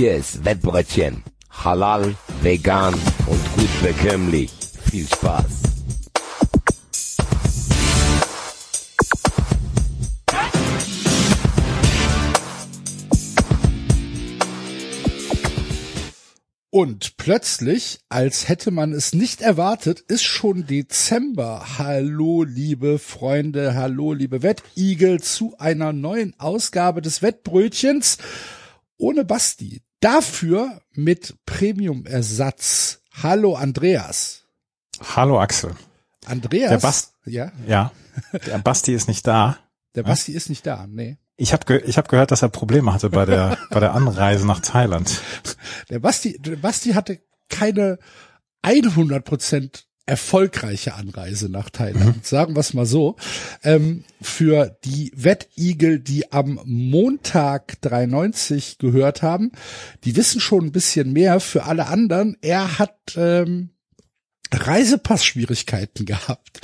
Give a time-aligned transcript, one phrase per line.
[0.00, 1.22] Hier ist Wettbrötchen.
[1.50, 4.50] Halal, vegan und gut bekömmlich.
[4.90, 5.44] Viel Spaß.
[16.70, 21.76] Und plötzlich, als hätte man es nicht erwartet, ist schon Dezember.
[21.76, 28.16] Hallo, liebe Freunde, hallo, liebe Wettigel, zu einer neuen Ausgabe des Wettbrötchens
[28.96, 29.82] ohne Basti.
[30.00, 33.02] Dafür mit Premium-Ersatz.
[33.22, 34.44] Hallo, Andreas.
[35.14, 35.74] Hallo, Axel.
[36.24, 36.70] Andreas?
[36.70, 37.52] Der Bast ja?
[37.66, 37.92] Ja,
[38.46, 39.58] der Basti ist nicht da.
[39.94, 41.18] Der Basti ist nicht da, nee.
[41.36, 44.46] Ich habe ge ich hab gehört, dass er Probleme hatte bei der, bei der Anreise
[44.46, 45.20] nach Thailand.
[45.88, 47.98] Der Basti, der Basti hatte keine
[48.62, 52.20] 100 Prozent erfolgreiche Anreise nach Thailand, mhm.
[52.22, 53.14] sagen wir es mal so.
[53.62, 59.52] Ähm, für die Wettigel, die am Montag 93 gehört haben,
[60.02, 61.38] die wissen schon ein bisschen mehr.
[61.38, 63.70] Für alle anderen, er hat ähm,
[64.52, 66.60] Reisepassschwierigkeiten gehabt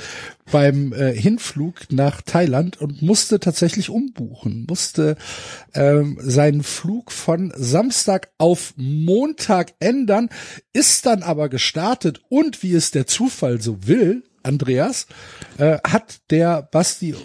[0.51, 5.17] beim äh, Hinflug nach Thailand und musste tatsächlich umbuchen, musste
[5.73, 10.29] ähm, seinen Flug von Samstag auf Montag ändern,
[10.73, 15.07] ist dann aber gestartet und wie es der Zufall so will, Andreas,
[15.57, 17.15] äh, hat der Basti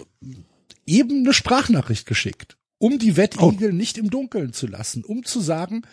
[0.85, 3.73] eben eine Sprachnachricht geschickt, um die Wettigel oh.
[3.73, 5.83] nicht im Dunkeln zu lassen, um zu sagen,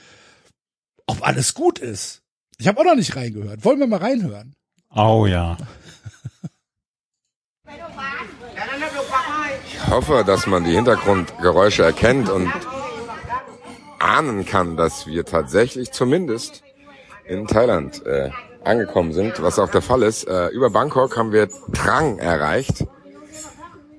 [1.07, 2.23] ob alles gut ist.
[2.59, 3.65] Ich habe auch noch nicht reingehört.
[3.65, 4.55] Wollen wir mal reinhören?
[4.95, 5.57] Oh ja.
[9.65, 12.51] Ich hoffe, dass man die Hintergrundgeräusche erkennt und
[13.99, 16.63] ahnen kann, dass wir tatsächlich zumindest
[17.27, 18.31] in Thailand äh,
[18.65, 20.25] angekommen sind, was auch der Fall ist.
[20.25, 22.87] Äh, über Bangkok haben wir Trang erreicht.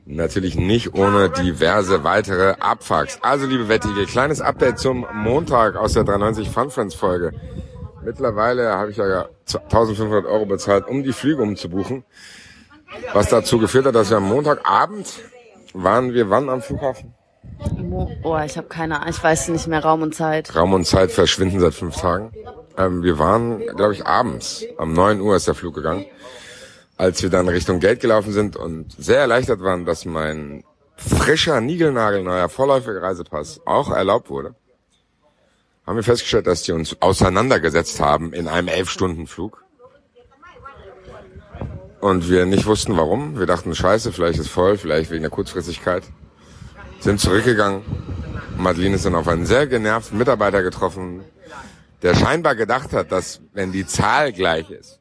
[0.06, 3.19] Natürlich nicht ohne diverse weitere Abfucks.
[3.22, 7.31] Also, liebe Wettige, kleines Update zum Montag aus der 390 Fun Friends Folge.
[8.03, 12.03] Mittlerweile habe ich ja 1500 Euro bezahlt, um die Flüge umzubuchen.
[13.13, 15.07] Was dazu geführt hat, dass wir am Montagabend
[15.73, 17.13] waren wir wann am Flughafen?
[18.23, 19.09] Oh, ich habe keine Ahnung.
[19.09, 19.84] Ich weiß nicht mehr.
[19.84, 20.56] Raum und Zeit.
[20.56, 22.31] Raum und Zeit verschwinden seit fünf Tagen.
[22.78, 24.66] Ähm, wir waren, glaube ich, abends.
[24.78, 26.06] Um 9 Uhr ist der Flug gegangen.
[26.97, 30.63] Als wir dann Richtung Geld gelaufen sind und sehr erleichtert waren, dass mein
[30.95, 34.56] frischer, niegelnagelneuer vorläufiger Reisepass auch erlaubt wurde,
[35.86, 39.64] haben wir festgestellt, dass die uns auseinandergesetzt haben in einem Elf-Stunden-Flug.
[42.00, 43.38] Und wir nicht wussten warum.
[43.38, 46.03] Wir dachten, scheiße, vielleicht ist voll, vielleicht wegen der Kurzfristigkeit.
[47.00, 47.84] Sind zurückgegangen.
[48.58, 51.24] Madeline ist dann auf einen sehr genervten Mitarbeiter getroffen,
[52.02, 55.00] der scheinbar gedacht hat, dass wenn die Zahl gleich ist,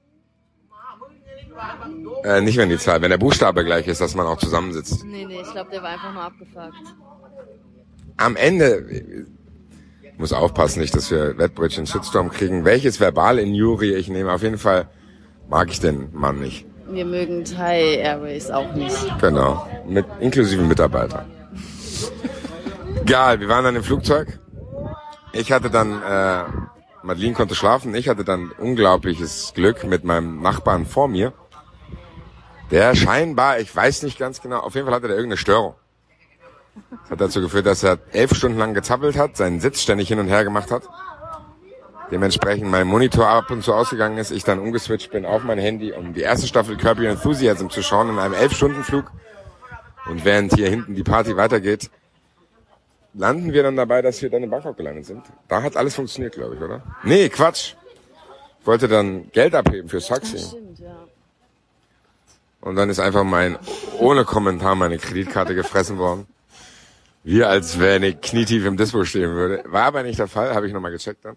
[2.24, 5.04] äh, nicht wenn die Zahl, wenn der Buchstabe gleich ist, dass man auch zusammensitzt.
[5.04, 6.74] Nee, nee, ich glaube, der war einfach nur abgefuckt.
[8.16, 9.26] Am Ende,
[10.20, 12.64] muss aufpassen, nicht, dass wir Wettbrötchen Shitstorm kriegen.
[12.64, 14.88] Welches Verbal in Juri ich nehme, auf jeden Fall
[15.48, 16.66] mag ich den Mann nicht.
[16.88, 18.96] Wir mögen Thai Airways auch nicht.
[19.20, 21.24] Genau, mit inklusive Mitarbeiter.
[23.02, 24.38] Egal, wir waren dann im Flugzeug.
[25.32, 26.42] Ich hatte dann, äh,
[27.02, 27.94] Madeline konnte schlafen.
[27.94, 31.32] Ich hatte dann unglaubliches Glück mit meinem Nachbarn vor mir.
[32.70, 35.74] Der scheinbar, ich weiß nicht ganz genau, auf jeden Fall hatte der irgendeine Störung.
[37.02, 40.18] Das hat dazu geführt, dass er elf Stunden lang gezappelt hat, seinen Sitz ständig hin
[40.18, 40.82] und her gemacht hat.
[42.10, 45.92] Dementsprechend mein Monitor ab und zu ausgegangen ist, ich dann umgeswitcht bin auf mein Handy,
[45.92, 49.12] um die erste Staffel Your Enthusiasm zu schauen in einem elf Stunden Flug.
[50.08, 51.90] Und während hier hinten die Party weitergeht,
[53.14, 55.24] landen wir dann dabei, dass wir dann in Bangkok gelandet sind.
[55.48, 56.82] Da hat alles funktioniert, glaube ich, oder?
[57.04, 57.74] Nee, Quatsch.
[58.60, 60.56] Ich wollte dann Geld abheben für Taxi.
[62.60, 63.56] Und dann ist einfach mein,
[63.98, 66.26] ohne Kommentar meine Kreditkarte gefressen worden.
[67.22, 69.62] Wie als wenn ich knietief im Dispo stehen würde.
[69.66, 71.36] War aber nicht der Fall, habe ich nochmal gecheckt dann.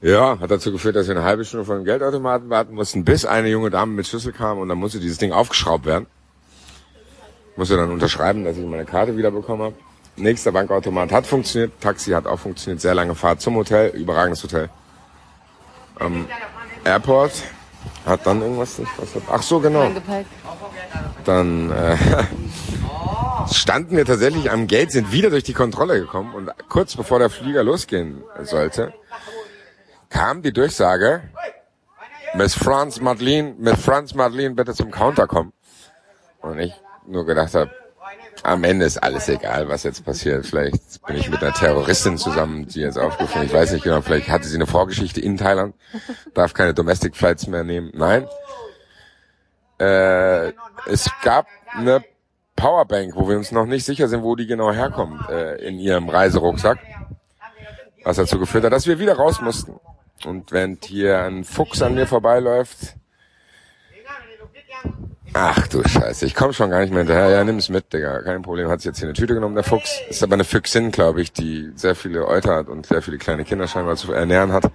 [0.00, 3.24] Ja, hat dazu geführt, dass wir eine halbe Stunde vor dem Geldautomaten warten mussten, bis
[3.24, 6.06] eine junge Dame mit Schlüssel kam und dann musste dieses Ding aufgeschraubt werden.
[7.56, 9.74] Musste dann unterschreiben, dass ich meine Karte wieder bekommen habe.
[10.16, 14.68] Nächster Bankautomat hat funktioniert, Taxi hat auch funktioniert, sehr lange Fahrt zum Hotel, überragendes Hotel.
[15.98, 16.26] Am
[16.84, 17.32] Airport
[18.06, 19.90] hat dann irgendwas, was hat, ach so, genau.
[21.24, 21.96] Dann äh,
[23.54, 27.30] standen wir tatsächlich am Gate, sind wieder durch die Kontrolle gekommen und kurz bevor der
[27.30, 28.92] Flieger losgehen sollte,
[30.10, 31.22] kam die Durchsage,
[32.34, 35.52] Miss Franz Madeleine, Miss Franz Madeleine bitte zum Counter kommen.
[36.40, 36.72] Und ich
[37.06, 37.70] nur gedacht habe,
[38.42, 40.46] am Ende ist alles egal, was jetzt passiert.
[40.46, 44.28] Vielleicht bin ich mit einer Terroristin zusammen, die jetzt aufgerufen Ich weiß nicht genau, vielleicht
[44.28, 45.74] hatte sie eine Vorgeschichte in Thailand,
[46.34, 47.90] darf keine Domestic Flights mehr nehmen.
[47.94, 48.26] Nein.
[49.78, 50.52] Äh,
[50.86, 52.04] es gab eine
[52.58, 56.08] Powerbank, wo wir uns noch nicht sicher sind, wo die genau herkommt, äh, in ihrem
[56.08, 56.78] Reiserucksack.
[58.04, 59.78] Was dazu geführt hat, dass wir wieder raus mussten.
[60.24, 62.96] Und während hier ein Fuchs an mir vorbeiläuft,
[65.34, 67.28] Ach du Scheiße, ich komme schon gar nicht mehr hinterher.
[67.28, 68.22] Ja, nimm's mit, Digga.
[68.22, 68.68] Kein Problem.
[68.68, 70.00] Hat sich jetzt hier eine Tüte genommen, der Fuchs.
[70.08, 73.44] Ist aber eine Füchsin, glaube ich, die sehr viele Euter hat und sehr viele kleine
[73.44, 74.70] Kinder scheinbar zu ernähren hat.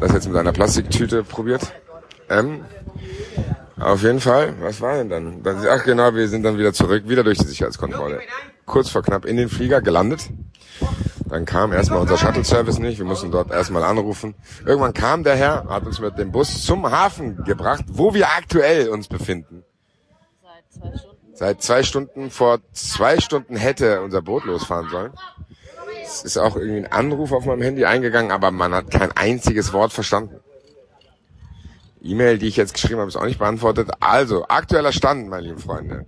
[0.00, 1.72] Das jetzt mit einer Plastiktüte probiert.
[2.30, 2.64] Ähm,
[3.78, 5.42] auf jeden Fall, was war denn dann?
[5.68, 8.20] Ach genau, wir sind dann wieder zurück, wieder durch die Sicherheitskontrolle.
[8.64, 10.30] Kurz vor knapp in den Flieger gelandet.
[11.28, 14.34] Dann kam erstmal unser Shuttle-Service nicht, wir mussten dort erstmal anrufen.
[14.64, 18.88] Irgendwann kam der Herr, hat uns mit dem Bus zum Hafen gebracht, wo wir aktuell
[18.88, 19.64] uns befinden.
[20.42, 21.34] Seit zwei Stunden.
[21.34, 25.12] Seit zwei Stunden, vor zwei Stunden hätte unser Boot losfahren sollen.
[26.02, 29.72] Es ist auch irgendwie ein Anruf auf meinem Handy eingegangen, aber man hat kein einziges
[29.72, 30.40] Wort verstanden.
[32.10, 33.90] E-Mail, die ich jetzt geschrieben habe, ist auch nicht beantwortet.
[34.00, 36.04] Also, aktueller Stand, meine lieben Freunde.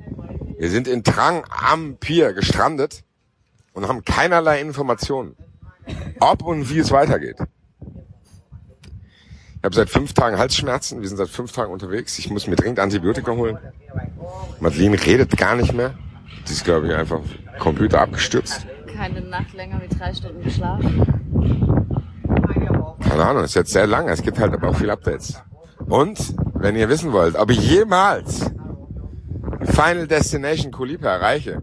[0.59, 3.05] Wir sind in Trang am Pier gestrandet
[3.73, 5.37] und haben keinerlei Informationen,
[6.21, 7.37] ob und wie es weitergeht.
[9.59, 11.00] Ich habe seit fünf Tagen Halsschmerzen.
[11.00, 12.19] Wir sind seit fünf Tagen unterwegs.
[12.19, 13.59] Ich muss mir dringend Antibiotika holen.
[14.61, 15.95] Madeline redet gar nicht mehr.
[16.47, 17.21] Die ist, glaube ich, einfach
[17.59, 18.67] Computer abgestürzt.
[18.97, 21.19] Keine Nacht länger wie drei Stunden geschlafen.
[23.00, 24.09] Keine Ahnung, ist jetzt sehr lang.
[24.09, 25.43] Es gibt halt aber auch viele Updates.
[25.88, 28.50] Und wenn ihr wissen wollt, ob ich jemals
[29.62, 31.61] Final Destination Kulipa erreiche,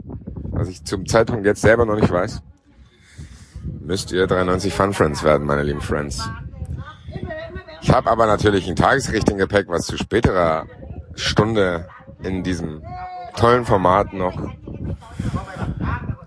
[0.51, 2.41] was ich zum Zeitpunkt jetzt selber noch nicht weiß,
[3.81, 6.27] müsst ihr 93 Fun Friends werden, meine lieben Friends.
[7.81, 10.65] Ich habe aber natürlich ein Tagesgericht im Gepäck, was zu späterer
[11.13, 11.87] Stunde
[12.23, 12.81] in diesem
[13.37, 14.35] tollen Format noch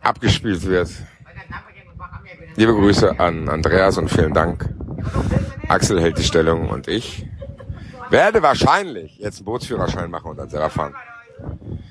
[0.03, 0.91] abgespielt wird.
[2.55, 4.69] Liebe Grüße an Andreas und vielen Dank.
[5.69, 7.27] Axel hält die Stellung und ich
[8.11, 10.95] werde wahrscheinlich jetzt einen Bootsführerschein machen und dann selber fahren.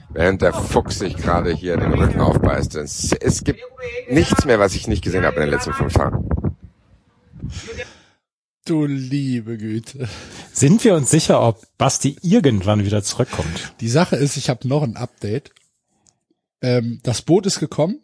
[0.09, 2.75] Während der Fuchs sich gerade hier den Rücken aufbeißt.
[2.75, 3.61] Es, es gibt
[4.09, 6.27] nichts mehr, was ich nicht gesehen habe in den letzten fünf Tagen.
[8.65, 10.09] Du liebe Güte.
[10.51, 13.73] Sind wir uns sicher, ob Basti irgendwann wieder zurückkommt?
[13.79, 15.51] Die Sache ist, ich habe noch ein Update.
[16.61, 18.01] Ähm, das Boot ist gekommen,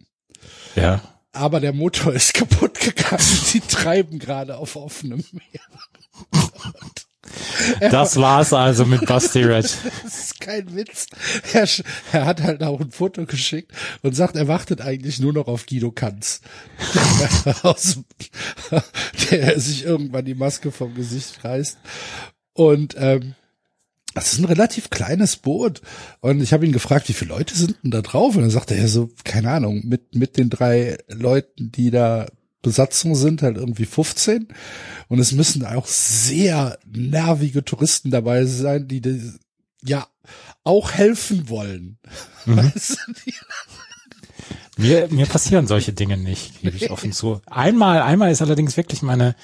[0.76, 1.02] Ja.
[1.34, 3.20] aber der Motor ist kaputt gegangen.
[3.20, 5.62] Sie treiben gerade auf offenem Meer.
[7.80, 9.64] Das war's also mit Basti Red.
[10.04, 11.08] Das ist kein Witz.
[11.54, 11.68] Er,
[12.12, 13.72] er hat halt auch ein Foto geschickt
[14.02, 16.42] und sagt, er wartet eigentlich nur noch auf Guido Kanz.
[17.64, 18.00] Aus,
[19.32, 21.78] der sich irgendwann die Maske vom Gesicht reißt.
[22.54, 23.36] Und ähm,
[24.14, 25.82] das ist ein relativ kleines Boot.
[26.20, 28.36] Und ich habe ihn gefragt, wie viele Leute sind denn da drauf?
[28.36, 32.28] Und dann sagte er so, keine Ahnung, mit, mit den drei Leuten, die da
[32.64, 34.48] Besatzung sind, halt irgendwie 15.
[35.10, 39.34] Und es müssen auch sehr nervige Touristen dabei sein, die, die
[39.84, 40.08] ja
[40.64, 42.00] auch helfen wollen.
[42.46, 43.14] Weißt du,
[44.78, 47.42] Mir, mir passieren solche Dinge nicht, gebe ich offen zu.
[47.46, 49.36] Einmal, einmal ist allerdings wirklich meine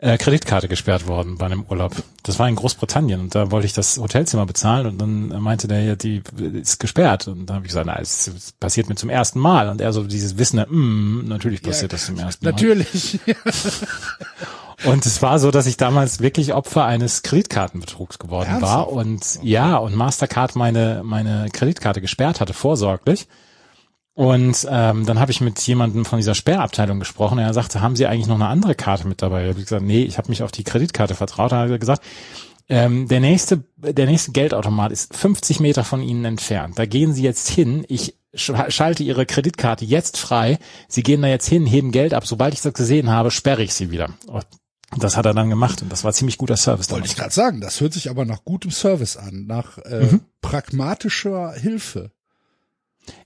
[0.00, 1.92] äh, Kreditkarte gesperrt worden bei einem Urlaub.
[2.22, 5.82] Das war in Großbritannien und da wollte ich das Hotelzimmer bezahlen und dann meinte der,
[5.82, 6.22] ja, die
[6.52, 7.26] ist gesperrt.
[7.26, 9.68] Und da habe ich gesagt, na, es, passiert mir zum ersten Mal.
[9.68, 12.52] Und er so dieses Wissende, mm, natürlich passiert das zum ersten Mal.
[12.52, 13.18] natürlich.
[14.84, 18.72] Und es war so, dass ich damals wirklich Opfer eines Kreditkartenbetrugs geworden Ernsthaft?
[18.72, 23.26] war und ja, und Mastercard meine meine Kreditkarte gesperrt hatte vorsorglich.
[24.18, 27.38] Und ähm, dann habe ich mit jemandem von dieser Sperrabteilung gesprochen.
[27.38, 29.44] Er sagte, haben Sie eigentlich noch eine andere Karte mit dabei?
[29.44, 31.52] Ich habe gesagt, nee, ich habe mich auf die Kreditkarte vertraut.
[31.52, 32.02] Dann hat er gesagt,
[32.68, 36.80] ähm, der nächste der nächste Geldautomat ist 50 Meter von Ihnen entfernt.
[36.80, 37.84] Da gehen Sie jetzt hin.
[37.86, 40.58] Ich sch- schalte Ihre Kreditkarte jetzt frei.
[40.88, 42.26] Sie gehen da jetzt hin, heben Geld ab.
[42.26, 44.10] Sobald ich das gesehen habe, sperre ich Sie wieder.
[44.26, 44.44] Und
[45.04, 46.90] das hat er dann gemacht und das war ziemlich guter Service.
[46.90, 47.10] Wollte damals.
[47.12, 50.08] ich gerade sagen, das hört sich aber nach gutem Service an, nach äh,
[50.40, 52.10] pragmatischer Hilfe.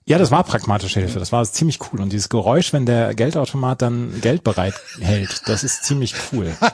[0.04, 1.18] Ja, das war pragmatische Hilfe.
[1.18, 2.00] Das war ziemlich cool.
[2.00, 6.54] Und dieses Geräusch, wenn der Geldautomat dann Geld bereit hält, das ist ziemlich cool.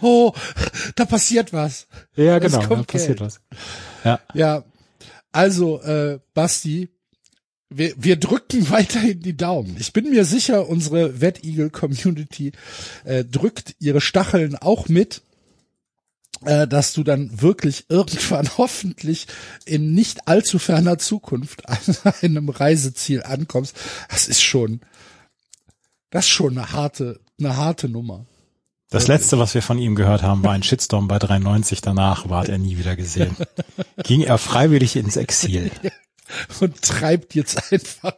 [0.00, 0.32] Oh,
[0.96, 1.86] da passiert was.
[2.14, 2.60] Ja, genau.
[2.60, 3.20] Da passiert Geld.
[3.20, 3.40] was.
[4.04, 4.20] Ja.
[4.34, 4.64] Ja,
[5.32, 6.88] also äh, Basti,
[7.70, 9.76] wir, wir drücken weiterhin die Daumen.
[9.78, 12.52] Ich bin mir sicher, unsere Wettigel-Community
[13.04, 15.22] äh, drückt ihre Stacheln auch mit,
[16.44, 19.26] äh, dass du dann wirklich irgendwann hoffentlich
[19.64, 21.78] in nicht allzu ferner Zukunft an
[22.22, 23.76] einem Reiseziel ankommst.
[24.10, 24.80] Das ist schon,
[26.10, 28.26] das ist schon eine harte, eine harte Nummer.
[28.90, 31.80] Das letzte, was wir von ihm gehört haben, war ein Shitstorm bei 93.
[31.80, 33.36] Danach war er nie wieder gesehen.
[34.04, 35.70] Ging er freiwillig ins Exil.
[36.60, 38.14] Und treibt jetzt einfach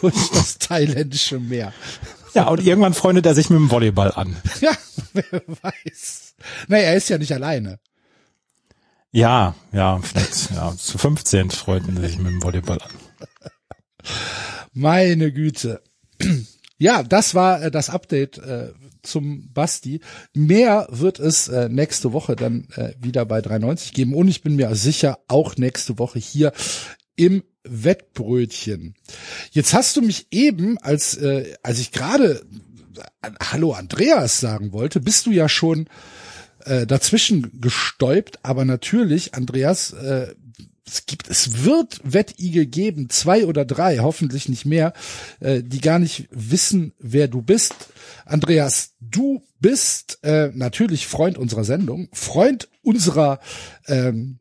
[0.00, 1.72] durch das thailändische Meer.
[2.34, 4.36] Ja, und irgendwann freundet er sich mit dem Volleyball an.
[4.60, 4.72] Ja,
[5.12, 6.34] wer weiß.
[6.68, 7.78] Naja, er ist ja nicht alleine.
[9.10, 12.90] Ja, ja, vielleicht, ja, zu 15 freunden sie sich mit dem Volleyball an.
[14.72, 15.82] Meine Güte.
[16.78, 18.72] Ja, das war äh, das Update äh,
[19.02, 20.00] zum Basti.
[20.34, 24.56] Mehr wird es äh, nächste Woche dann äh, wieder bei 390 geben und ich bin
[24.56, 26.52] mir sicher auch nächste Woche hier
[27.14, 28.94] im Wettbrötchen.
[29.50, 32.44] Jetzt hast du mich eben, als äh, als ich gerade
[33.22, 35.88] äh, Hallo Andreas sagen wollte, bist du ja schon
[36.64, 40.34] äh, dazwischen gestäubt, aber natürlich, Andreas, äh,
[40.86, 44.92] es gibt, es wird Wettigel geben, zwei oder drei, hoffentlich nicht mehr,
[45.40, 47.74] äh, die gar nicht wissen, wer du bist.
[48.26, 53.40] Andreas, du bist äh, natürlich Freund unserer Sendung, Freund unserer
[53.86, 54.40] ähm,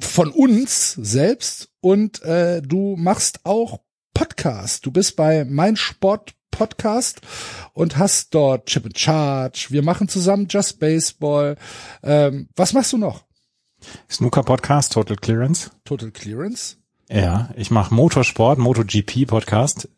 [0.00, 3.80] von uns selbst und äh, du machst auch
[4.14, 4.86] Podcast.
[4.86, 7.20] Du bist bei Mein Sport Podcast
[7.72, 9.68] und hast dort Chip and Charge.
[9.70, 11.56] Wir machen zusammen Just Baseball.
[12.02, 13.24] Ähm, was machst du noch?
[14.10, 15.70] Snooker Podcast, Total Clearance.
[15.84, 16.76] Total Clearance.
[17.08, 19.88] Ja, ich mache Motorsport, MotoGP Podcast.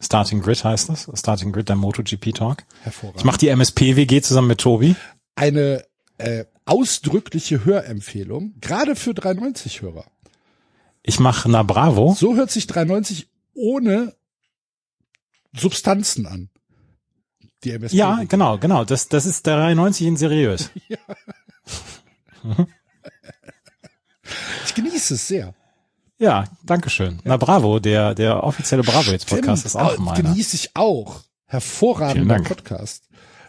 [0.00, 1.08] Starting Grid heißt das.
[1.14, 2.64] Starting Grid, der MotoGP Talk.
[2.82, 3.20] Hervorragend.
[3.20, 4.96] Ich mache die MSP-WG zusammen mit Tobi.
[5.34, 5.84] Eine
[6.18, 10.04] äh, ausdrückliche Hörempfehlung, gerade für 390-Hörer.
[11.02, 12.14] Ich mache Na Bravo.
[12.18, 14.14] So hört sich 390 ohne
[15.56, 16.48] Substanzen an.
[17.64, 17.96] Die MSP.
[17.96, 18.84] Ja, genau, genau.
[18.84, 20.70] Das, das ist der 93 in seriös.
[24.64, 25.54] Ich genieße es sehr.
[26.18, 27.18] Ja, dankeschön.
[27.24, 30.22] Na Bravo, der, der offizielle Bravo jetzt Podcast ist auch meiner.
[30.22, 31.20] Genieße ich auch.
[31.46, 32.40] Hervorragender.
[32.40, 33.08] Podcast.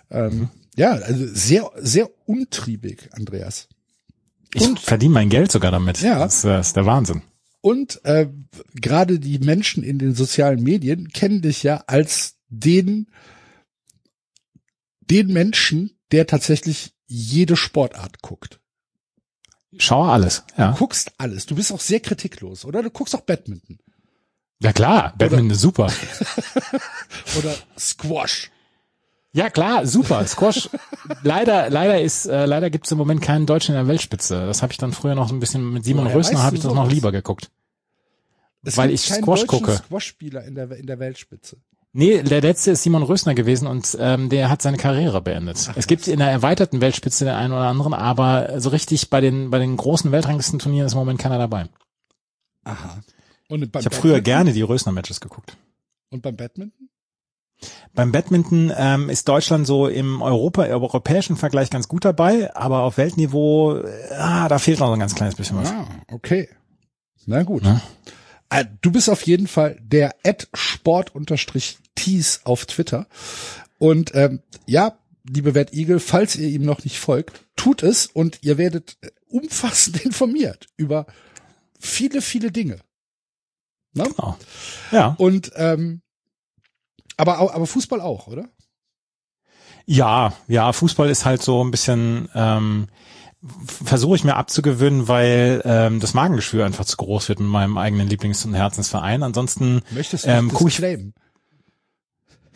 [0.10, 3.68] Ähm, Ja, also sehr, sehr untriebig, Andreas.
[4.54, 6.02] Ich verdiene mein Geld sogar damit.
[6.02, 6.20] Ja.
[6.20, 7.22] Das, das ist der Wahnsinn.
[7.64, 8.28] Und äh,
[8.76, 13.10] gerade die Menschen in den sozialen Medien kennen dich ja als den,
[15.00, 18.60] den Menschen, der tatsächlich jede Sportart guckt.
[19.72, 20.44] Ich schaue alles.
[20.56, 21.46] Du Ja, guckst alles.
[21.46, 22.84] Du bist auch sehr kritiklos, oder?
[22.84, 23.80] Du guckst auch Badminton
[24.64, 25.14] ja klar.
[25.18, 25.92] Batman ist super.
[27.38, 28.50] oder Squash.
[29.34, 30.26] Ja klar, super.
[30.28, 30.70] Squash.
[31.24, 34.46] leider, leider ist, äh, leider gibt es im Moment keinen Deutschen in der Weltspitze.
[34.46, 36.62] Das habe ich dann früher noch so ein bisschen mit Simon Woher Rösner habe ich
[36.62, 36.94] das noch sowas?
[36.94, 37.50] lieber geguckt.
[38.64, 39.74] Es Weil ich Squash gucke.
[39.76, 41.58] Squash-Spieler in der, in der Weltspitze.
[41.94, 45.70] Nee, der letzte ist Simon Rösner gewesen und ähm, der hat seine Karriere beendet.
[45.76, 49.52] es gibt in der erweiterten Weltspitze den einen oder anderen, aber so richtig bei den
[49.52, 51.68] bei den großen Weltranglistenturnieren ist im Moment keiner dabei.
[52.64, 53.00] Aha.
[53.48, 55.56] Und beim Ich habe früher gerne die Rösner-Matches geguckt.
[56.10, 56.90] Und beim Badminton?
[57.94, 62.98] Beim Badminton ähm, ist Deutschland so im Europa europäischen Vergleich ganz gut dabei, aber auf
[62.98, 65.70] Weltniveau, äh, ah, da fehlt noch so ein ganz kleines bisschen was.
[65.72, 66.50] Ah, okay.
[67.26, 67.64] Na gut.
[67.64, 67.82] Ne?
[68.50, 70.16] Äh, Du bist auf jeden Fall der
[70.54, 73.08] Sport-Tees auf Twitter.
[73.80, 78.58] Und ähm, ja, liebe Eagle, falls ihr ihm noch nicht folgt, tut es und ihr
[78.58, 81.06] werdet äh, umfassend informiert über
[81.80, 82.80] viele, viele Dinge.
[83.94, 84.04] Ne?
[84.06, 84.38] Genau.
[84.92, 86.02] Ja, Und ähm,
[87.18, 88.50] aber, aber Fußball auch, oder?
[89.86, 92.88] ja, ja, Fußball ist halt so ein bisschen, ähm,
[93.66, 98.08] versuche ich mir abzugewöhnen, weil ähm, das Magengeschwür einfach zu groß wird mit meinem eigenen
[98.08, 99.24] Lieblings- und Herzensverein.
[99.24, 100.82] Ansonsten, Möchtest du ähm, ich,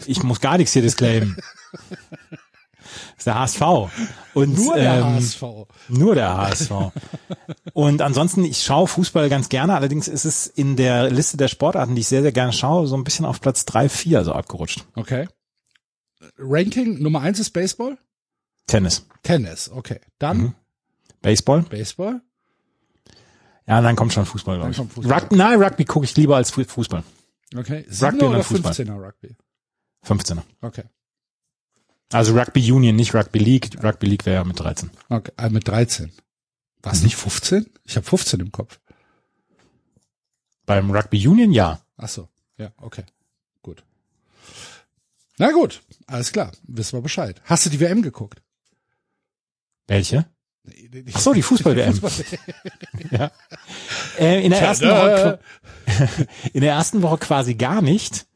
[0.06, 1.38] ich muss gar nichts hier disclaimen.
[3.18, 3.92] Das ist der HSV.
[4.36, 5.44] Und, Nur der ähm, HSV.
[5.90, 6.72] Nur der HSV.
[7.74, 11.96] Und ansonsten, ich schaue Fußball ganz gerne, allerdings ist es in der Liste der Sportarten,
[11.96, 14.86] die ich sehr, sehr gerne schaue, so ein bisschen auf Platz drei, vier so abgerutscht.
[14.96, 15.28] Okay.
[16.38, 17.98] Ranking Nummer eins ist Baseball?
[18.68, 19.06] Tennis.
[19.24, 20.00] Tennis, okay.
[20.20, 20.54] Dann Mhm.
[21.22, 21.62] Baseball?
[21.64, 22.22] Baseball?
[23.66, 24.78] Ja, dann kommt schon Fußball, glaube ich.
[24.78, 25.12] Fußball.
[25.20, 27.04] Rugby, nein, Rugby gucke ich lieber als Fu- Fußball.
[27.56, 27.86] Okay.
[28.02, 28.72] Rugby oder Fußball.
[28.74, 29.36] 15er Rugby?
[30.06, 30.42] 15er.
[30.62, 30.84] Okay.
[32.12, 33.84] Also Rugby Union, nicht Rugby League.
[33.84, 34.92] Rugby League wäre ja mit 13.
[35.10, 36.12] Okay, äh, mit 13.
[36.82, 37.70] War es nicht 15?
[37.84, 38.80] Ich habe 15 im Kopf.
[40.66, 41.82] Beim Rugby Union ja.
[41.98, 43.04] Ach so, ja, okay.
[43.62, 43.84] Gut.
[45.38, 47.42] Na gut, alles klar, wissen wir Bescheid.
[47.46, 48.42] Hast du die WM geguckt?
[49.88, 50.26] Welche?
[51.14, 51.94] Ach so, die Fußball-WM.
[51.94, 52.40] Fußball
[53.12, 53.32] Ja.
[54.20, 55.40] Äh, in der ersten Woche,
[56.54, 58.28] in der ersten Woche quasi gar nicht,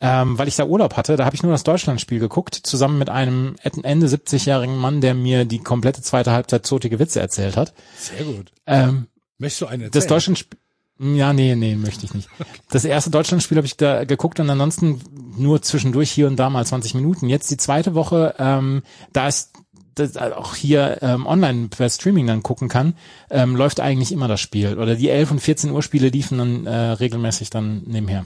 [0.00, 1.16] ähm, weil ich da Urlaub hatte.
[1.16, 5.44] Da habe ich nur das Deutschlandspiel geguckt, zusammen mit einem Ende 70-jährigen Mann, der mir
[5.44, 7.74] die komplette zweite Halbzeit zotige Witze erzählt hat.
[7.96, 8.52] Sehr gut.
[8.66, 9.06] Ähm,
[9.38, 10.08] Möchtest du eine das erzählen?
[10.08, 10.58] Deutschlandspiel,
[11.00, 12.28] ja, nee, nee, möchte ich nicht.
[12.70, 15.00] Das erste Deutschlandspiel habe ich da geguckt und ansonsten
[15.36, 17.28] nur zwischendurch hier und da mal 20 Minuten.
[17.28, 19.52] Jetzt die zweite Woche, ähm, da ist
[19.94, 22.94] das auch hier ähm, online per Streaming dann gucken kann,
[23.28, 24.78] ähm, läuft eigentlich immer das Spiel.
[24.78, 28.24] Oder die 11 und 14 Uhr Spiele liefen dann äh, regelmäßig dann nebenher.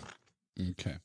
[0.59, 0.97] Okay.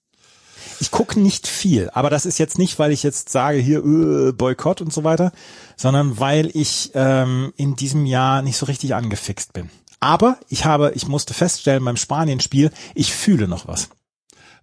[0.79, 4.31] Ich gucke nicht viel, aber das ist jetzt nicht, weil ich jetzt sage, hier äh,
[4.31, 5.31] Boykott und so weiter,
[5.75, 9.69] sondern weil ich ähm, in diesem Jahr nicht so richtig angefixt bin.
[9.99, 13.89] Aber ich habe, ich musste feststellen beim Spanien-Spiel, ich fühle noch was.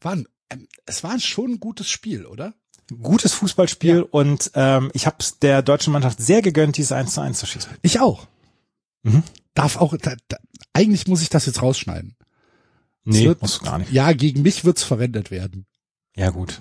[0.00, 0.26] War ein
[0.87, 2.54] es war schon ein gutes Spiel, oder?
[3.02, 7.38] Gutes Fußballspiel und ähm, ich habe der deutschen Mannschaft sehr gegönnt, dieses 1 zu 1
[7.38, 7.73] zu schießen.
[7.82, 8.28] Ich auch.
[9.02, 9.25] Mhm.
[9.54, 10.37] Darf auch, da, da,
[10.73, 12.16] eigentlich muss ich das jetzt rausschneiden.
[13.04, 13.92] Nee, muss gar nicht.
[13.92, 15.66] Ja, gegen mich wird's verwendet werden.
[16.16, 16.61] Ja, gut.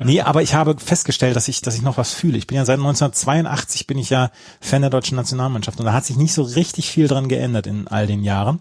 [0.00, 2.36] nee, aber ich habe festgestellt, dass ich, dass ich noch was fühle.
[2.36, 6.04] Ich bin ja seit 1982 bin ich ja Fan der deutschen Nationalmannschaft und da hat
[6.04, 8.60] sich nicht so richtig viel dran geändert in all den Jahren.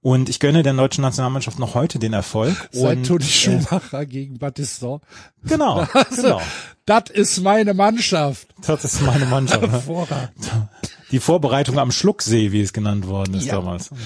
[0.00, 2.68] Und ich gönne der deutschen Nationalmannschaft noch heute den Erfolg.
[2.70, 5.00] Seit und, Toni äh, Schumacher gegen Battiston.
[5.44, 6.40] Genau, genau.
[6.86, 8.46] Das ist meine Mannschaft.
[8.64, 9.62] Das ist meine Mannschaft.
[9.62, 9.70] ne?
[9.72, 10.30] Hervorragend.
[11.10, 13.54] Die Vorbereitung am Schlucksee, wie es genannt worden ist Ja.
[13.56, 13.88] damals.
[13.90, 13.98] Und,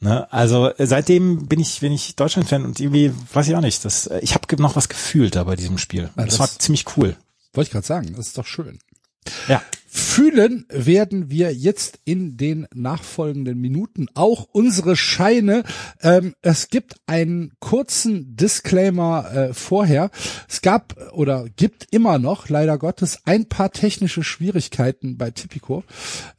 [0.00, 3.84] ne, also äh, seitdem bin ich, bin ich Deutschland-Fan und irgendwie, weiß ich auch nicht,
[3.84, 6.10] das, äh, ich habe noch was gefühlt da bei diesem Spiel.
[6.16, 7.16] Das, das- war ziemlich cool.
[7.52, 8.78] Wollte ich gerade sagen, das ist doch schön.
[9.48, 9.62] Ja.
[9.86, 15.64] Fühlen werden wir jetzt in den nachfolgenden Minuten auch unsere Scheine.
[16.00, 20.10] Ähm, es gibt einen kurzen Disclaimer äh, vorher.
[20.48, 25.82] Es gab oder gibt immer noch, leider Gottes, ein paar technische Schwierigkeiten bei Tipico.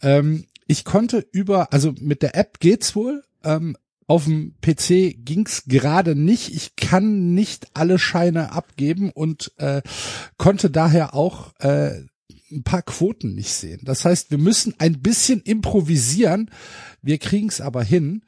[0.02, 3.24] Ähm, ich konnte über, also mit der App geht's wohl.
[3.44, 3.76] Ähm,
[4.08, 6.54] auf dem PC ging's gerade nicht.
[6.54, 9.82] Ich kann nicht alle Scheine abgeben und äh,
[10.38, 12.02] konnte daher auch äh,
[12.52, 13.80] ein paar Quoten nicht sehen.
[13.84, 16.52] Das heißt, wir müssen ein bisschen improvisieren.
[17.02, 18.26] Wir kriegen's aber hin.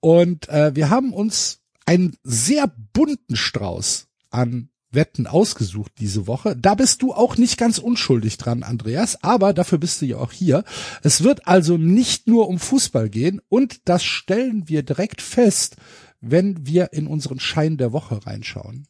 [0.00, 6.56] Und äh, wir haben uns einen sehr bunten Strauß an Wetten ausgesucht diese Woche.
[6.56, 10.32] Da bist du auch nicht ganz unschuldig dran, Andreas, aber dafür bist du ja auch
[10.32, 10.64] hier.
[11.02, 15.76] Es wird also nicht nur um Fußball gehen und das stellen wir direkt fest,
[16.20, 18.86] wenn wir in unseren Schein der Woche reinschauen.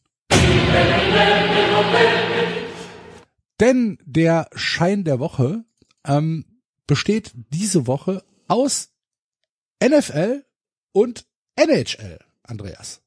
[3.60, 5.64] Denn der Schein der Woche
[6.06, 6.44] ähm,
[6.86, 8.90] besteht diese Woche aus
[9.84, 10.44] NFL
[10.92, 13.02] und NHL, Andreas.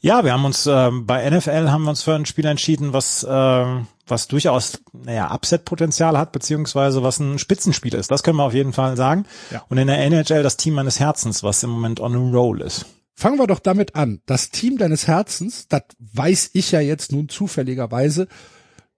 [0.00, 3.26] Ja, wir haben uns ähm, bei NFL haben wir uns für ein Spiel entschieden, was
[3.28, 8.10] ähm, was durchaus naja Upset-Potenzial hat beziehungsweise was ein Spitzenspiel ist.
[8.10, 9.26] Das können wir auf jeden Fall sagen.
[9.50, 9.64] Ja.
[9.68, 12.86] Und in der NHL das Team meines Herzens, was im Moment on a roll ist.
[13.14, 14.22] Fangen wir doch damit an.
[14.26, 18.28] Das Team deines Herzens, das weiß ich ja jetzt nun zufälligerweise,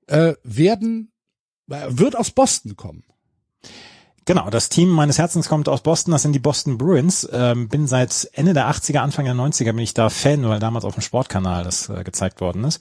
[0.06, 1.12] äh, werden
[1.70, 3.04] äh, wird aus Boston kommen.
[4.30, 7.28] Genau, das Team meines Herzens kommt aus Boston, das sind die Boston Bruins.
[7.32, 10.84] Ähm, bin seit Ende der 80er, Anfang der 90er bin ich da Fan, weil damals
[10.84, 12.80] auf dem Sportkanal das äh, gezeigt worden ist.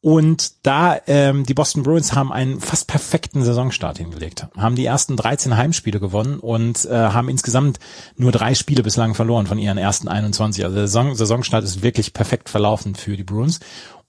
[0.00, 5.16] Und da ähm, die Boston Bruins haben einen fast perfekten Saisonstart hingelegt, haben die ersten
[5.16, 7.78] 13 Heimspiele gewonnen und äh, haben insgesamt
[8.16, 10.64] nur drei Spiele bislang verloren von ihren ersten 21.
[10.64, 13.60] Also der Saison, Saisonstart ist wirklich perfekt verlaufen für die Bruins.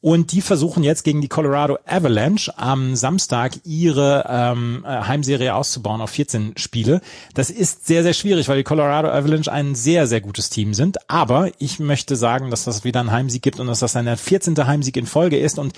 [0.01, 6.01] Und die versuchen jetzt gegen die Colorado Avalanche am Samstag ihre ähm, äh, Heimserie auszubauen
[6.01, 7.01] auf 14 Spiele.
[7.35, 10.97] Das ist sehr, sehr schwierig, weil die Colorado Avalanche ein sehr, sehr gutes Team sind.
[11.07, 14.65] Aber ich möchte sagen, dass das wieder einen Heimsieg gibt und dass das dann 14.
[14.65, 15.59] Heimsieg in Folge ist.
[15.59, 15.73] Und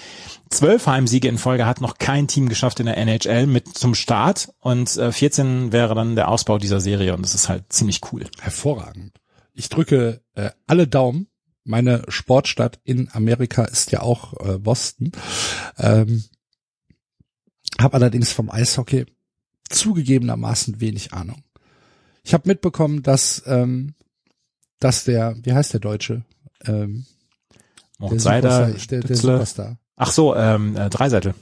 [0.50, 4.54] zwölf Heimsiege in Folge hat noch kein Team geschafft in der NHL mit zum Start.
[4.60, 7.14] Und äh, 14 wäre dann der Ausbau dieser Serie.
[7.14, 8.26] Und das ist halt ziemlich cool.
[8.40, 9.20] Hervorragend.
[9.54, 11.28] Ich drücke äh, alle Daumen.
[11.64, 15.12] Meine Sportstadt in Amerika ist ja auch äh, Boston.
[15.78, 16.24] Ähm,
[17.80, 19.06] habe allerdings vom Eishockey
[19.70, 21.44] zugegebenermaßen wenig Ahnung.
[22.24, 23.96] Ich habe mitbekommen, dass ähm,
[24.84, 26.24] dass der, wie heißt der Deutsche?
[26.66, 27.06] Ähm,
[27.54, 27.56] der,
[28.00, 29.16] Moritz Seider, Superstar, der, der.
[29.16, 29.80] Superstar.
[29.96, 31.34] Ach so, ähm, äh, Dreiseitel.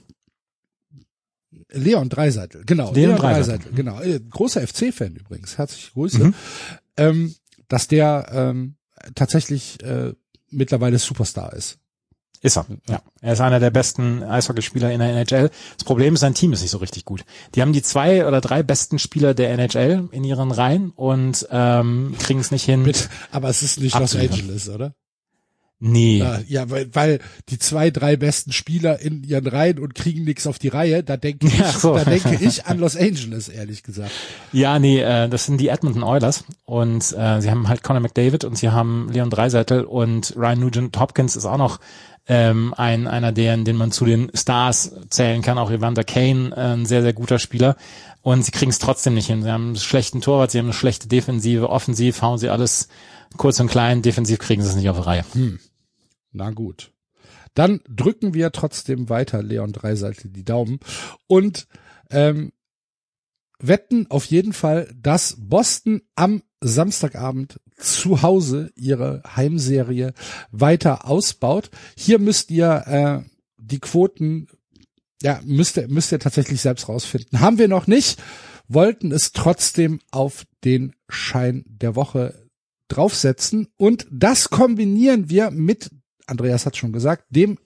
[1.69, 2.93] Leon Dreiseitel, genau.
[2.93, 3.71] Leon Leon, Dreiseitel.
[3.71, 4.01] Dreiseitel, genau.
[4.01, 5.57] Äh, Großer FC-Fan übrigens.
[5.57, 6.23] Herzliche Grüße.
[6.25, 6.33] Mhm.
[6.97, 7.35] Ähm,
[7.67, 8.75] dass der ähm,
[9.15, 10.13] tatsächlich äh,
[10.49, 11.79] mittlerweile Superstar ist.
[12.43, 12.65] Ist er.
[12.89, 13.01] Ja.
[13.21, 15.51] Er ist einer der besten Eishockeyspieler in der NHL.
[15.77, 17.23] Das Problem ist, sein Team ist nicht so richtig gut.
[17.53, 22.15] Die haben die zwei oder drei besten Spieler der NHL in ihren Reihen und ähm,
[22.17, 22.81] kriegen es nicht hin.
[22.81, 24.15] Mit, aber es ist nicht Los.
[24.15, 24.95] Angeles, oder?
[25.83, 26.19] Nee.
[26.19, 30.45] Ja, ja weil, weil die zwei, drei besten Spieler in ihren Reihen und kriegen nichts
[30.45, 31.95] auf die Reihe, da denke ich, so.
[31.95, 34.11] da denke ich an Los Angeles, ehrlich gesagt.
[34.53, 38.43] Ja, nee, äh, das sind die Edmonton Oilers und äh, sie haben halt Conor McDavid
[38.43, 41.79] und sie haben Leon Dreiseitel und Ryan Nugent Hopkins ist auch noch
[42.27, 45.57] ähm, ein einer deren, den man zu den Stars zählen kann.
[45.57, 47.75] Auch Evander Kane, äh, ein sehr sehr guter Spieler
[48.21, 49.41] und sie kriegen es trotzdem nicht hin.
[49.41, 52.87] Sie haben einen schlechten Torwart, sie haben eine schlechte Defensive, offensiv hauen sie alles
[53.35, 55.25] kurz und klein, defensiv kriegen sie es nicht auf die Reihe.
[56.31, 56.91] Na gut.
[57.53, 60.79] Dann drücken wir trotzdem weiter Leon Dreiseitel die Daumen
[61.27, 61.67] und
[62.09, 62.51] ähm,
[63.59, 70.13] wetten auf jeden Fall, dass Boston am Samstagabend zu Hause ihre Heimserie
[70.51, 71.69] weiter ausbaut.
[71.97, 74.47] Hier müsst ihr äh, die Quoten,
[75.21, 77.41] ja, müsst ihr, müsst ihr tatsächlich selbst rausfinden.
[77.41, 78.21] Haben wir noch nicht,
[78.67, 82.47] wollten es trotzdem auf den Schein der Woche
[82.87, 85.89] draufsetzen und das kombinieren wir mit
[86.31, 87.57] Andreas hat schon gesagt, dem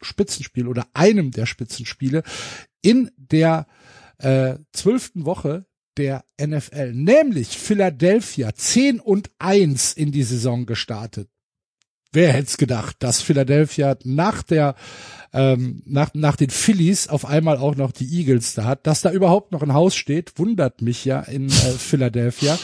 [0.00, 2.22] Spitzenspiel oder einem der Spitzenspiele
[2.80, 3.66] in der
[4.18, 11.28] äh, zwölften Woche der NFL, nämlich Philadelphia 10 und 1 in die Saison gestartet.
[12.12, 14.74] Wer hätte es gedacht, dass Philadelphia nach der
[15.32, 19.10] ähm, nach, nach den Phillies auf einmal auch noch die Eagles da hat, dass da
[19.10, 22.58] überhaupt noch ein Haus steht, wundert mich ja in äh, Philadelphia.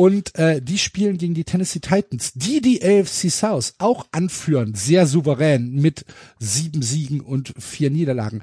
[0.00, 5.06] Und äh, die spielen gegen die Tennessee Titans, die die AFC South auch anführen, sehr
[5.06, 6.06] souverän mit
[6.38, 8.42] sieben Siegen und vier Niederlagen.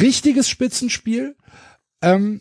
[0.00, 1.34] Richtiges Spitzenspiel.
[2.02, 2.40] Ähm,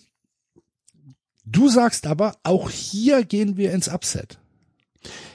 [1.44, 4.38] du sagst aber, auch hier gehen wir ins Upset.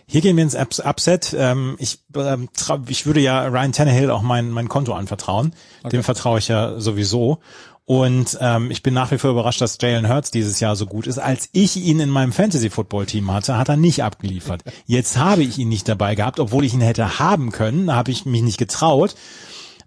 [0.06, 1.34] Hier gehen wir ins Ups Upset.
[1.36, 2.48] Ähm, ich, ähm,
[2.86, 5.52] ich würde ja Ryan Tannehill auch mein, mein Konto anvertrauen.
[5.80, 5.96] Okay.
[5.96, 7.40] Dem vertraue ich ja sowieso.
[7.86, 11.06] Und ähm, ich bin nach wie vor überrascht, dass Jalen Hurts dieses Jahr so gut
[11.06, 11.18] ist.
[11.18, 14.64] Als ich ihn in meinem Fantasy-Football-Team hatte, hat er nicht abgeliefert.
[14.86, 17.86] Jetzt habe ich ihn nicht dabei gehabt, obwohl ich ihn hätte haben können.
[17.86, 19.14] Da habe ich mich nicht getraut.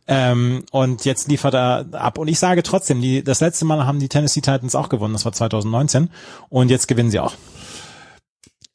[0.08, 2.18] Ähm, und jetzt liefert er ab.
[2.18, 5.14] Und ich sage trotzdem, die, das letzte Mal haben die Tennessee Titans auch gewonnen.
[5.14, 6.10] Das war 2019.
[6.48, 7.34] Und jetzt gewinnen sie auch.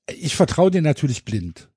[0.06, 1.70] Ich vertraue dir natürlich blind.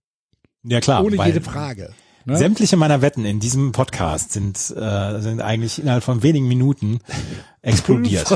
[0.64, 1.02] Ja klar.
[1.02, 1.94] Ohne jede Frage.
[2.28, 2.38] Ne?
[2.38, 7.00] Sämtliche meiner Wetten in diesem Podcast sind, äh, sind eigentlich innerhalb von wenigen Minuten
[7.62, 8.30] explodiert.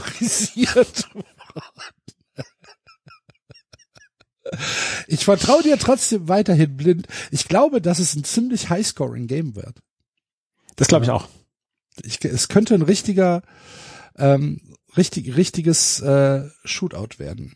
[5.08, 7.08] Ich vertraue dir trotzdem weiterhin blind.
[7.32, 9.82] Ich glaube, dass es ein ziemlich High-Scoring-Game wird.
[10.78, 11.28] Das glaube ich auch.
[12.02, 13.42] Ich, es könnte ein richtiger,
[14.18, 14.62] ähm,
[14.96, 17.56] richtig, richtiges äh, Shootout werden.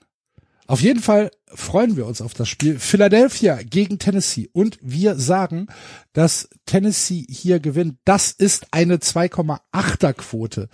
[0.67, 2.80] Auf jeden Fall freuen wir uns auf das Spiel.
[2.80, 4.49] Philadelphia gegen Tennessee.
[4.51, 5.67] Und wir sagen,
[6.13, 7.97] dass Tennessee hier gewinnt.
[8.04, 10.69] Das ist eine 2,8er Quote.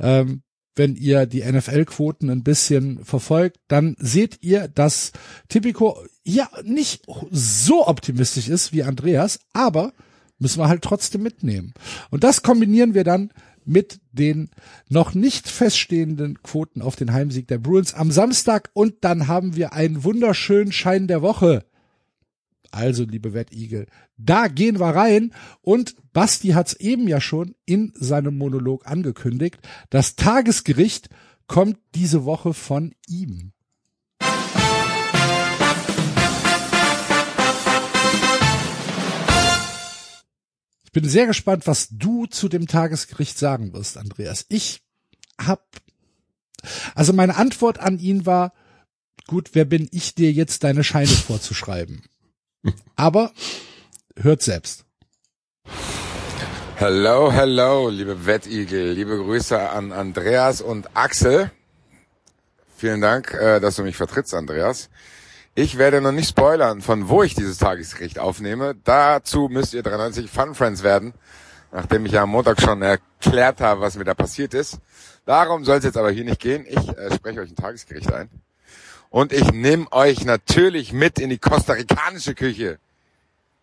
[0.00, 0.42] Ähm,
[0.74, 5.12] wenn ihr die NFL-Quoten ein bisschen verfolgt, dann seht ihr, dass
[5.48, 9.94] Tipico ja nicht so optimistisch ist wie Andreas, aber
[10.38, 11.72] müssen wir halt trotzdem mitnehmen.
[12.10, 13.30] Und das kombinieren wir dann
[13.66, 14.50] mit den
[14.88, 19.72] noch nicht feststehenden Quoten auf den Heimsieg der Bruins am Samstag und dann haben wir
[19.72, 21.64] einen wunderschönen Schein der Woche.
[22.70, 28.36] Also, liebe Wettigel, da gehen wir rein und Basti hat's eben ja schon in seinem
[28.36, 29.58] Monolog angekündigt.
[29.90, 31.08] Das Tagesgericht
[31.46, 33.52] kommt diese Woche von ihm.
[40.96, 44.46] Bin sehr gespannt, was du zu dem Tagesgericht sagen wirst, Andreas.
[44.48, 44.80] Ich
[45.38, 45.62] hab,
[46.94, 48.54] also meine Antwort an ihn war,
[49.26, 52.02] gut, wer bin ich dir jetzt deine Scheine vorzuschreiben?
[52.96, 53.30] Aber
[54.16, 54.86] hört selbst.
[56.76, 61.50] Hello, hello, liebe Wettigel, liebe Grüße an Andreas und Axel.
[62.74, 64.88] Vielen Dank, äh, dass du mich vertrittst, Andreas.
[65.58, 68.74] Ich werde noch nicht spoilern, von wo ich dieses Tagesgericht aufnehme.
[68.84, 71.14] Dazu müsst ihr 93 Fun Friends werden,
[71.72, 74.80] nachdem ich ja am Montag schon erklärt habe, was mir da passiert ist.
[75.24, 76.66] Darum soll es jetzt aber hier nicht gehen.
[76.68, 78.28] Ich äh, spreche euch ein Tagesgericht ein.
[79.08, 82.78] Und ich nehme euch natürlich mit in die kostarikanische Küche.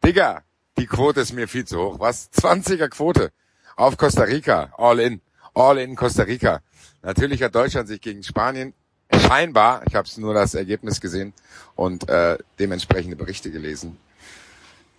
[0.04, 0.42] Digga,
[0.80, 2.00] die Quote ist mir viel zu hoch.
[2.00, 2.32] Was?
[2.34, 3.32] 20er Quote
[3.76, 4.74] auf Costa Rica.
[4.80, 5.22] All in.
[5.54, 6.62] All in Costa Rica.
[7.04, 8.74] Natürlich hat Deutschland sich gegen Spanien
[9.20, 11.34] scheinbar, ich habe nur das Ergebnis gesehen
[11.76, 13.98] und äh, dementsprechende Berichte gelesen,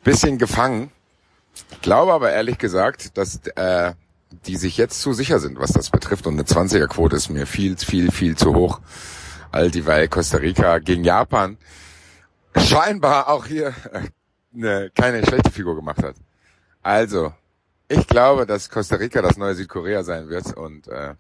[0.03, 0.91] bisschen gefangen.
[1.71, 3.93] Ich glaube aber ehrlich gesagt, dass äh,
[4.47, 6.27] die sich jetzt zu sicher sind, was das betrifft.
[6.27, 8.81] Und eine 20er-Quote ist mir viel, viel, viel zu hoch.
[9.53, 11.57] All dieweil Costa Rica gegen Japan
[12.57, 14.09] scheinbar auch hier äh,
[14.55, 16.17] eine keine schlechte Figur gemacht hat.
[16.83, 17.33] Also,
[17.89, 21.15] ich glaube, dass Costa Rica das neue Südkorea sein wird und äh,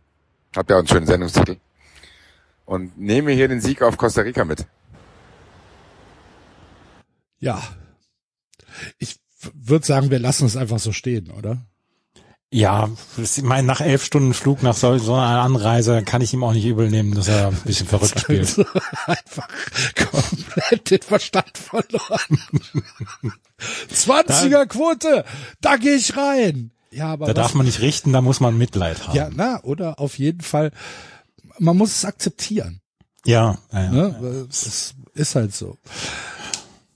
[0.56, 1.56] habt ja auch einen schönen Sendungstitel
[2.64, 4.66] und nehme hier den Sieg auf Costa Rica mit.
[7.38, 7.62] Ja.
[8.98, 9.16] Ich
[9.52, 11.66] würde sagen, wir lassen es einfach so stehen, oder?
[12.50, 16.44] Ja, ich meine, nach elf Stunden Flug nach so, so einer Anreise kann ich ihm
[16.44, 18.42] auch nicht übel nehmen, dass er ein bisschen verrückt spielt.
[18.42, 18.64] Also
[19.06, 19.48] einfach
[19.96, 22.38] komplett den Verstand verloren.
[23.92, 25.24] 20er Quote,
[25.60, 26.70] da gehe ich rein.
[26.92, 29.16] Ja, aber da was, darf man nicht richten, da muss man Mitleid haben.
[29.16, 30.70] Ja, na, oder auf jeden Fall
[31.58, 32.80] man muss es akzeptieren.
[33.24, 33.90] Ja, ja, ja.
[33.90, 34.46] Ne?
[34.50, 35.78] Es ist halt so.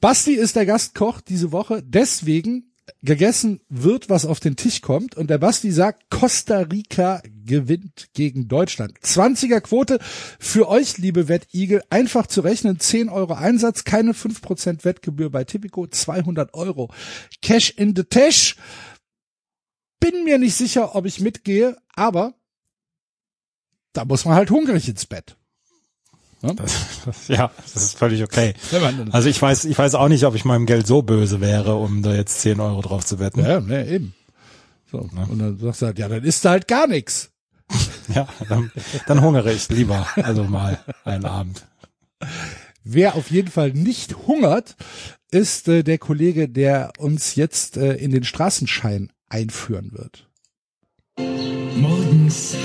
[0.00, 2.68] Basti ist der Gastkoch diese Woche, deswegen
[3.02, 5.16] gegessen wird, was auf den Tisch kommt.
[5.16, 8.98] Und der Basti sagt, Costa Rica gewinnt gegen Deutschland.
[9.00, 9.98] 20er Quote
[10.38, 11.82] für euch, liebe Wettigel.
[11.90, 12.80] Einfach zu rechnen.
[12.80, 16.90] 10 Euro Einsatz, keine 5% Wettgebühr bei Tipico, 200 Euro.
[17.42, 18.56] Cash in the Tash.
[20.00, 22.34] Bin mir nicht sicher, ob ich mitgehe, aber
[23.98, 25.37] da muss man halt hungrig ins Bett.
[26.40, 28.54] Das, das, ja, das ist völlig okay.
[29.11, 32.02] Also ich weiß, ich weiß auch nicht, ob ich meinem Geld so böse wäre, um
[32.02, 33.40] da jetzt 10 Euro drauf zu wetten.
[33.40, 34.14] Ja, ne, eben.
[34.90, 34.98] So.
[34.98, 37.30] Und dann sagst du halt, ja, dann isst du halt gar nichts.
[38.14, 38.72] Ja, dann,
[39.06, 41.66] dann hungere ich lieber, also mal einen Abend.
[42.82, 44.76] Wer auf jeden Fall nicht hungert,
[45.30, 50.26] ist äh, der Kollege, der uns jetzt äh, in den Straßenschein einführen wird.
[51.76, 52.56] Morgens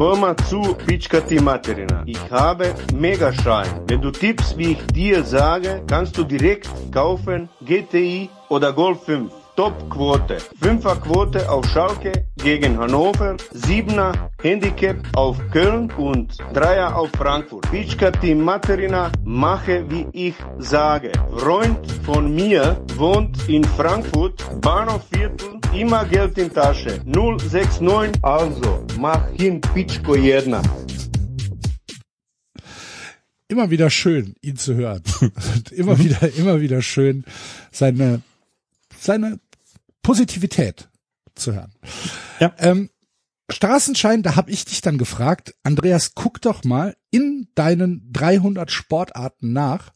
[0.00, 2.04] Hör mal zu, Pitschka Materina.
[2.06, 3.82] Ich habe Megaschein.
[3.86, 9.30] Wenn du tippst, wie ich dir sage, kannst du direkt kaufen GTI oder Golf 5.
[9.56, 10.38] Top-Quote.
[10.60, 17.70] Fünfer-Quote auf Schalke gegen Hannover, Siebener Handicap auf Köln und Dreier auf Frankfurt.
[17.70, 21.12] Pitschka die Materina, mache wie ich sage.
[21.36, 27.00] Freund von mir wohnt in Frankfurt, Bahnhofviertel, immer Geld in Tasche.
[27.04, 30.62] 069, also mach hin Pitschko jedna.
[33.50, 35.02] Immer wieder schön, ihn zu hören.
[35.72, 37.24] Immer wieder, immer wieder schön,
[37.72, 38.22] seine,
[39.00, 39.40] seine
[40.02, 40.88] Positivität
[41.34, 41.72] zu hören.
[42.38, 42.52] Ja.
[42.58, 42.90] Ähm,
[43.50, 49.52] Straßenschein, da habe ich dich dann gefragt, Andreas, guck doch mal in deinen 300 Sportarten
[49.52, 49.92] nach,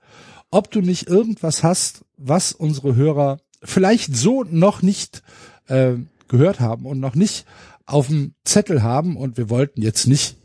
[0.50, 5.22] ob du nicht irgendwas hast, was unsere Hörer vielleicht so noch nicht
[5.66, 5.94] äh,
[6.28, 7.46] gehört haben und noch nicht
[7.86, 10.36] auf dem Zettel haben und wir wollten jetzt nicht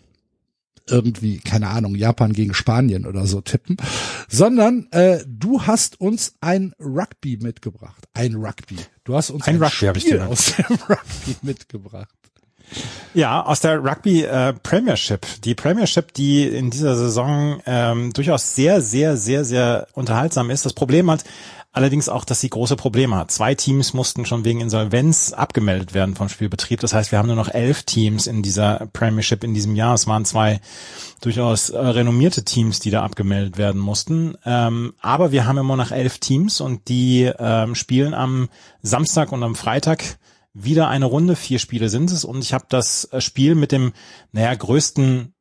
[0.90, 3.78] irgendwie, keine Ahnung, Japan gegen Spanien oder so tippen,
[4.28, 8.08] sondern äh, du hast uns ein Rugby mitgebracht.
[8.14, 8.78] Ein Rugby.
[9.04, 12.10] Du hast uns Ein ein, Rugby ich Spiel dir aus dem Rugby mitgebracht.
[13.14, 15.26] Ja, aus der Rugby äh, Premiership.
[15.44, 20.66] Die Premiership, die in dieser Saison ähm, durchaus sehr, sehr, sehr, sehr unterhaltsam ist.
[20.66, 21.24] Das Problem hat
[21.72, 23.32] allerdings auch, dass sie große Probleme hat.
[23.32, 26.80] Zwei Teams mussten schon wegen Insolvenz abgemeldet werden vom Spielbetrieb.
[26.80, 29.94] Das heißt, wir haben nur noch elf Teams in dieser Premiership in diesem Jahr.
[29.94, 30.62] Es waren zwei
[31.22, 34.36] durchaus äh, renommierte Teams, die da abgemeldet werden mussten.
[34.46, 38.50] Ähm, aber wir haben immer noch elf Teams und die ähm, spielen am
[38.82, 40.04] Samstag und am Freitag
[40.54, 43.94] wieder eine Runde, vier Spiele sind es und ich habe das äh, Spiel mit dem,
[44.32, 45.34] naja, größten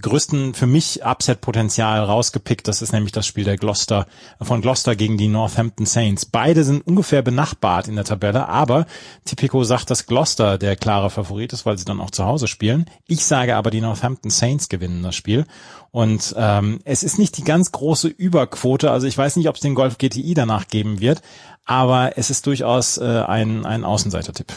[0.00, 2.66] größten für mich Upset-Potenzial rausgepickt.
[2.66, 4.06] Das ist nämlich das Spiel der Gloucester,
[4.40, 6.24] von Gloucester gegen die Northampton Saints.
[6.24, 8.86] Beide sind ungefähr benachbart in der Tabelle, aber
[9.24, 12.86] Tipico sagt, dass Gloucester der klare Favorit ist, weil sie dann auch zu Hause spielen.
[13.06, 15.44] Ich sage aber, die Northampton Saints gewinnen das Spiel.
[15.90, 18.90] Und ähm, es ist nicht die ganz große Überquote.
[18.90, 21.22] Also ich weiß nicht, ob es den Golf GTI danach geben wird,
[21.64, 24.52] aber es ist durchaus äh, ein, ein Außenseiter-Tipp.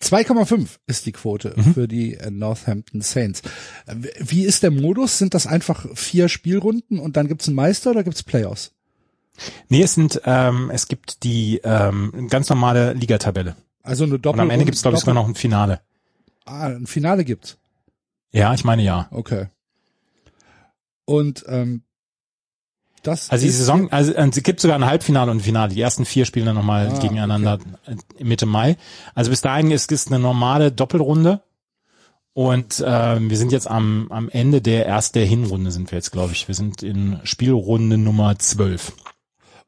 [0.00, 3.42] 2,5 ist die Quote für die äh, Northampton Saints.
[3.86, 5.18] Äh, Wie ist der Modus?
[5.18, 8.72] Sind das einfach vier Spielrunden und dann gibt's einen Meister oder gibt's Playoffs?
[9.68, 13.56] Nee, es sind, ähm, es gibt die ähm, ganz normale Ligatabelle.
[13.82, 15.80] Also eine Und Doppel am Ende gibt es, glaube ich, sogar noch ein Finale.
[16.44, 17.56] Ah, ein Finale gibt's.
[18.32, 19.08] Ja, ich meine ja.
[19.10, 19.46] Okay.
[21.04, 21.82] Und ähm,
[23.02, 25.74] das Also die Saison, also äh, es gibt sogar ein Halbfinale und ein Finale.
[25.74, 28.76] Die ersten vier spielen dann nochmal Ah, gegeneinander äh, Mitte Mai.
[29.14, 31.42] Also bis dahin ist es eine normale Doppelrunde.
[32.32, 36.12] Und ähm, wir sind jetzt am, am Ende der ersten der Hinrunde sind wir jetzt,
[36.12, 36.46] glaube ich.
[36.46, 38.92] Wir sind in Spielrunde Nummer 12.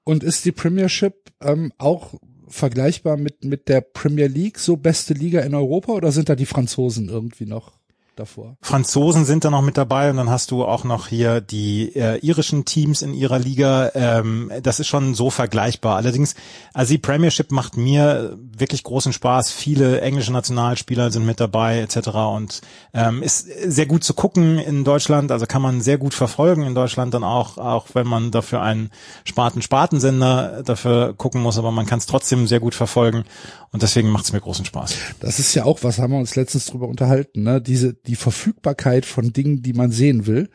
[0.04, 2.14] Und ist die Premiership ähm, auch
[2.46, 6.46] vergleichbar mit mit der Premier League, so beste Liga in Europa, oder sind da die
[6.46, 7.79] Franzosen irgendwie noch
[8.20, 8.56] davor?
[8.60, 12.18] Franzosen sind da noch mit dabei und dann hast du auch noch hier die äh,
[12.18, 13.90] irischen Teams in ihrer Liga.
[13.94, 15.96] Ähm, das ist schon so vergleichbar.
[15.96, 16.34] Allerdings,
[16.72, 19.50] also die Premiership macht mir wirklich großen Spaß.
[19.50, 22.08] Viele englische Nationalspieler sind mit dabei etc.
[22.08, 22.60] Und
[22.94, 25.32] ähm, ist sehr gut zu gucken in Deutschland.
[25.32, 28.90] Also kann man sehr gut verfolgen in Deutschland dann auch, auch wenn man dafür einen
[29.24, 31.58] Spaten-Spartensender dafür gucken muss.
[31.58, 33.24] Aber man kann es trotzdem sehr gut verfolgen
[33.72, 34.94] und deswegen macht es mir großen Spaß.
[35.20, 37.60] Das ist ja auch, was haben wir uns letztens drüber unterhalten, ne?
[37.60, 40.48] Diese die Verfügbarkeit von Dingen, die man sehen will.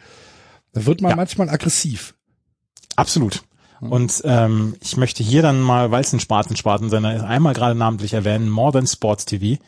[0.74, 1.16] Da wird man Ja.
[1.16, 2.16] manchmal aggressiv.
[2.96, 3.44] Absolut.
[3.82, 8.14] Und ähm, ich möchte hier dann mal, weil es ein Spaten-Spartensender ist, einmal gerade namentlich
[8.14, 9.62] erwähnen, More Than Sports TV.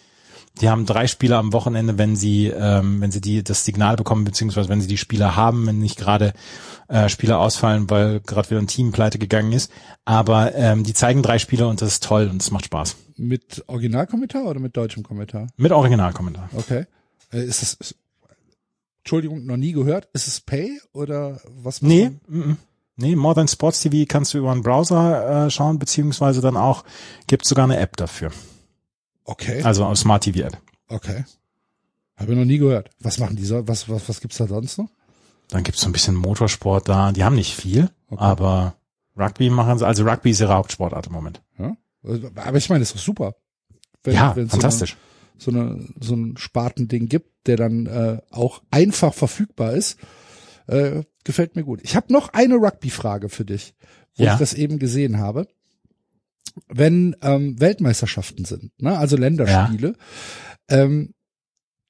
[0.61, 4.23] Die haben drei Spiele am Wochenende, wenn sie, ähm, wenn sie die das Signal bekommen,
[4.23, 6.33] beziehungsweise wenn sie die Spieler haben, wenn nicht gerade
[6.87, 9.71] äh, Spieler ausfallen, weil gerade wieder ein Team pleite gegangen ist.
[10.03, 12.95] Aber ähm, die zeigen drei Spiele und das ist toll und es macht Spaß.
[13.17, 15.47] Mit Originalkommentar oder mit deutschem Kommentar?
[15.57, 16.49] Mit Originalkommentar.
[16.55, 16.85] Okay.
[17.31, 17.95] Äh, Ist das, ist,
[18.99, 20.09] Entschuldigung, noch nie gehört.
[20.13, 21.81] Ist es Pay oder was?
[21.81, 22.57] Nee, man-
[22.97, 26.83] nee, More Than Sports TV kannst du über einen Browser äh, schauen, beziehungsweise dann auch
[27.27, 28.31] gibt's sogar eine App dafür.
[29.23, 29.61] Okay.
[29.63, 30.57] Also eine Smart TV App.
[30.89, 31.23] Okay.
[32.15, 32.89] Habe ich noch nie gehört.
[32.99, 33.67] Was machen die so?
[33.67, 34.89] Was, was, was gibt's da sonst noch?
[35.49, 37.11] Dann gibt's so ein bisschen Motorsport da.
[37.13, 38.75] Die haben nicht viel, aber
[39.17, 41.41] Rugby machen sie, also Rugby ist ihre Hauptsportart im Moment.
[41.57, 41.75] Ja?
[42.35, 43.35] Aber ich meine, das ist doch super.
[44.03, 44.93] Wenn- ja, so fantastisch.
[44.93, 44.99] Eine,
[45.39, 49.97] so eine so ein Spartending gibt, der dann äh, auch einfach verfügbar ist.
[50.67, 51.81] Äh, gefällt mir gut.
[51.83, 53.73] Ich habe noch eine Rugby-Frage für dich,
[54.15, 54.33] wo Ja.
[54.33, 55.47] ich das eben gesehen habe.
[56.67, 59.95] Wenn ähm, Weltmeisterschaften sind, ne, also Länderspiele,
[60.69, 61.13] ähm,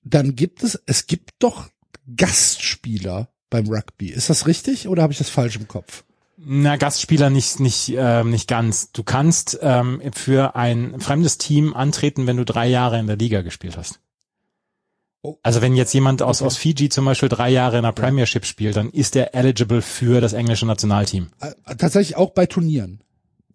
[0.03, 1.69] dann gibt es, es gibt doch
[2.15, 4.09] Gastspieler beim Rugby.
[4.09, 6.03] Ist das richtig oder habe ich das falsch im Kopf?
[6.39, 8.91] Na, Gastspieler nicht, nicht, ähm, nicht ganz.
[8.91, 13.41] Du kannst ähm, für ein fremdes Team antreten, wenn du drei Jahre in der Liga
[13.41, 13.99] gespielt hast.
[15.23, 15.37] Oh.
[15.41, 18.75] Also wenn jetzt jemand aus, aus Fiji zum Beispiel drei Jahre in der Premiership spielt,
[18.75, 21.29] dann ist er eligible für das englische Nationalteam.
[21.41, 23.01] Äh, tatsächlich auch bei Turnieren,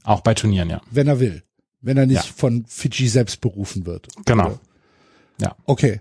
[0.02, 0.80] Auch bei Turnieren, ja.
[0.90, 1.44] wenn er will.
[1.80, 2.32] Wenn er nicht Ja.
[2.36, 4.08] von Fiji selbst berufen wird.
[4.24, 4.46] Genau.
[4.46, 4.60] Oder?
[5.40, 5.56] Ja.
[5.64, 6.00] Okay.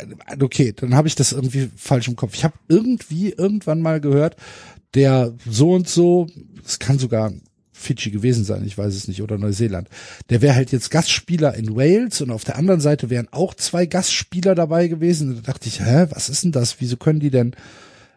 [0.00, 2.34] Äh, Okay, dann habe ich das irgendwie falsch im Kopf.
[2.34, 4.36] Ich habe irgendwie irgendwann mal gehört,
[4.94, 6.26] der so und so,
[6.64, 7.32] es kann sogar
[7.72, 9.88] Fidschi gewesen sein, ich weiß es nicht, oder Neuseeland.
[10.30, 13.86] Der wäre halt jetzt Gastspieler in Wales und auf der anderen Seite wären auch zwei
[13.86, 15.30] Gastspieler dabei gewesen.
[15.30, 16.76] Und da dachte ich, hä, was ist denn das?
[16.80, 17.54] Wieso können die denn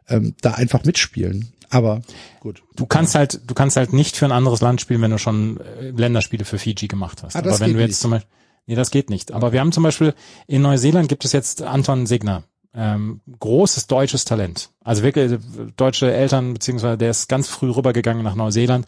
[0.07, 1.49] ähm, da einfach mitspielen?
[1.69, 2.01] Aber
[2.39, 2.63] gut.
[2.75, 5.59] Du kannst halt, du kannst halt nicht für ein anderes Land spielen, wenn du schon
[5.59, 7.35] äh, Länderspiele für Fiji gemacht hast.
[7.35, 7.99] Ah, Aber wenn du jetzt nicht.
[7.99, 8.29] zum Beispiel,
[8.67, 9.31] nee, das geht nicht.
[9.31, 10.13] Aber wir haben zum Beispiel
[10.45, 12.43] in Neuseeland gibt es jetzt Anton Signer.
[12.73, 14.69] Ähm, großes deutsches Talent.
[14.83, 15.39] Also wirklich
[15.75, 18.85] deutsche Eltern, beziehungsweise der ist ganz früh rübergegangen nach Neuseeland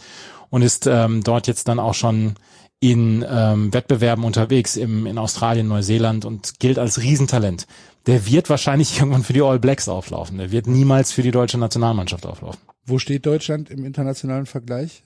[0.52, 2.36] und ist ähm, dort jetzt dann auch schon
[2.80, 7.68] in ähm, Wettbewerben unterwegs im, in Australien, Neuseeland und gilt als Riesentalent.
[8.06, 10.38] Der wird wahrscheinlich irgendwann für die All Blacks auflaufen.
[10.38, 12.62] Der wird niemals für die deutsche Nationalmannschaft auflaufen.
[12.86, 15.04] Wo steht Deutschland im internationalen Vergleich?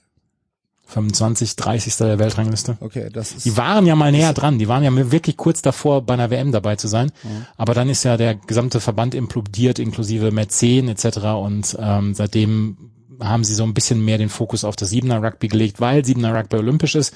[0.86, 1.96] 25, 30.
[1.98, 2.78] der Weltrangliste.
[2.80, 3.46] Okay, das ist.
[3.46, 6.52] Die waren ja mal näher dran, die waren ja wirklich kurz davor, bei einer WM
[6.52, 7.12] dabei zu sein.
[7.24, 7.46] Mhm.
[7.58, 11.18] Aber dann ist ja der gesamte Verband implodiert, inklusive Mäzen etc.
[11.36, 12.78] Und ähm, seitdem
[13.20, 16.36] haben sie so ein bisschen mehr den Fokus auf das Siebener Rugby gelegt, weil Siebener
[16.36, 17.14] Rugby olympisch ist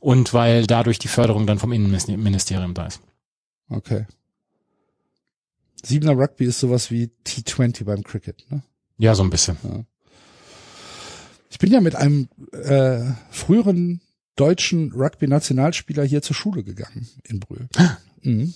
[0.00, 3.00] und weil dadurch die Förderung dann vom Innenministerium da ist.
[3.68, 4.06] Okay.
[5.82, 8.62] Siebener Rugby ist sowas wie T20 beim Cricket, ne?
[8.98, 9.56] Ja, so ein bisschen.
[11.50, 14.00] Ich bin ja mit einem äh, früheren
[14.36, 17.68] deutschen Rugby-Nationalspieler hier zur Schule gegangen in Brühl.
[18.22, 18.54] Mhm.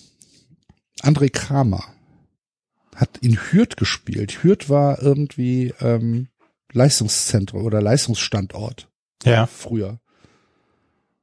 [1.03, 1.85] André Kramer
[2.95, 4.43] hat in Hürth gespielt.
[4.45, 6.29] Hürth war irgendwie ähm,
[6.73, 8.89] Leistungszentrum oder Leistungsstandort
[9.25, 9.47] Ja.
[9.47, 9.99] früher.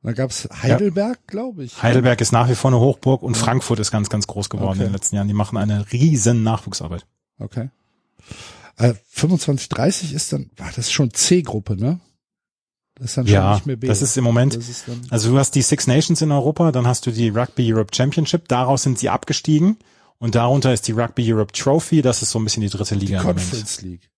[0.04, 1.82] Da gab's Heidelberg, glaube ich.
[1.82, 4.80] Heidelberg ist nach wie vor eine Hochburg und Frankfurt ist ganz, ganz groß geworden Okay.
[4.80, 5.28] in den letzten Jahren.
[5.28, 7.06] Die machen eine riesen Nachwuchsarbeit.
[7.40, 7.70] Okay.
[8.78, 12.00] Äh, 25, 30 ist dann, war das ist schon C-Gruppe, ne?
[12.96, 13.88] Das ist dann schon Ja, nicht mehr B.
[13.88, 17.06] das ist im Moment, ist Also du hast die Six Nations in Europa, dann hast
[17.06, 19.78] du die Rugby Europe Championship, daraus sind sie abgestiegen
[20.20, 23.06] und darunter ist die Rugby Europe Trophy, das ist so ein bisschen die dritte die
[23.08, 23.40] Liga Moment.
[23.40, 24.10] Conference League.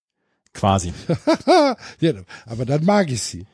[0.53, 0.93] Quasi.
[1.99, 2.13] ja,
[2.45, 3.45] aber dann mag ich sie.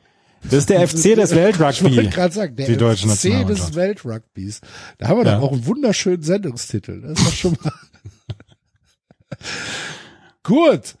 [0.42, 2.08] Das ist der FC des Ich wollte Weltrugby.
[2.08, 3.74] gerade sagen, der die deutsche FC des.
[3.74, 4.60] Weltrugbys.
[4.98, 5.36] Da haben wir Ja.
[5.36, 7.00] doch auch einen wunderschönen Sendungstitel.
[7.02, 7.72] Das ist doch schon mal.
[10.50, 10.96] Gut.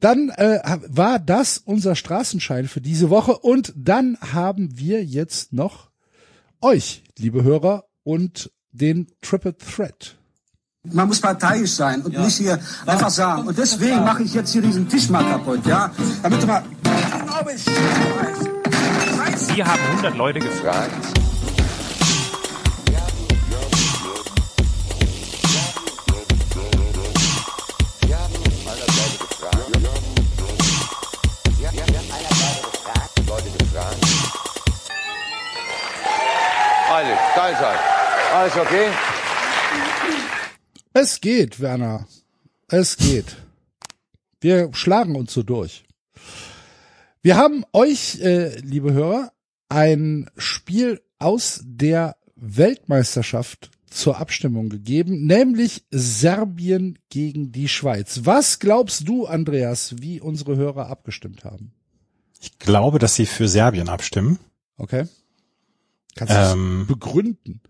[0.00, 5.88] Dann äh, war das unser Straßenschein für diese Woche und dann haben wir jetzt noch
[6.60, 10.16] euch, liebe Hörer, und den Triple Threat.
[10.84, 13.46] Man muss parteiisch sein und nicht hier einfach sagen.
[13.46, 15.90] Und deswegen mache ich jetzt hier diesen Tisch mal kaputt, ja?
[16.22, 16.62] Damit du mal.
[19.36, 21.31] Sie haben 100 Leute gefragt.
[38.42, 38.88] Alles okay?
[40.94, 42.08] Es geht, Werner.
[42.66, 43.36] Es geht.
[44.40, 45.84] Wir schlagen uns so durch.
[47.22, 49.32] Wir haben euch, äh, liebe Hörer,
[49.68, 58.22] ein Spiel aus der Weltmeisterschaft zur Abstimmung gegeben, nämlich Serbien gegen die Schweiz.
[58.24, 61.70] Was glaubst du, Andreas, wie unsere Hörer abgestimmt haben?
[62.40, 64.40] Ich glaube, dass sie für Serbien abstimmen.
[64.78, 65.06] Okay.
[66.16, 67.60] Kannst du das Ähm, begründen?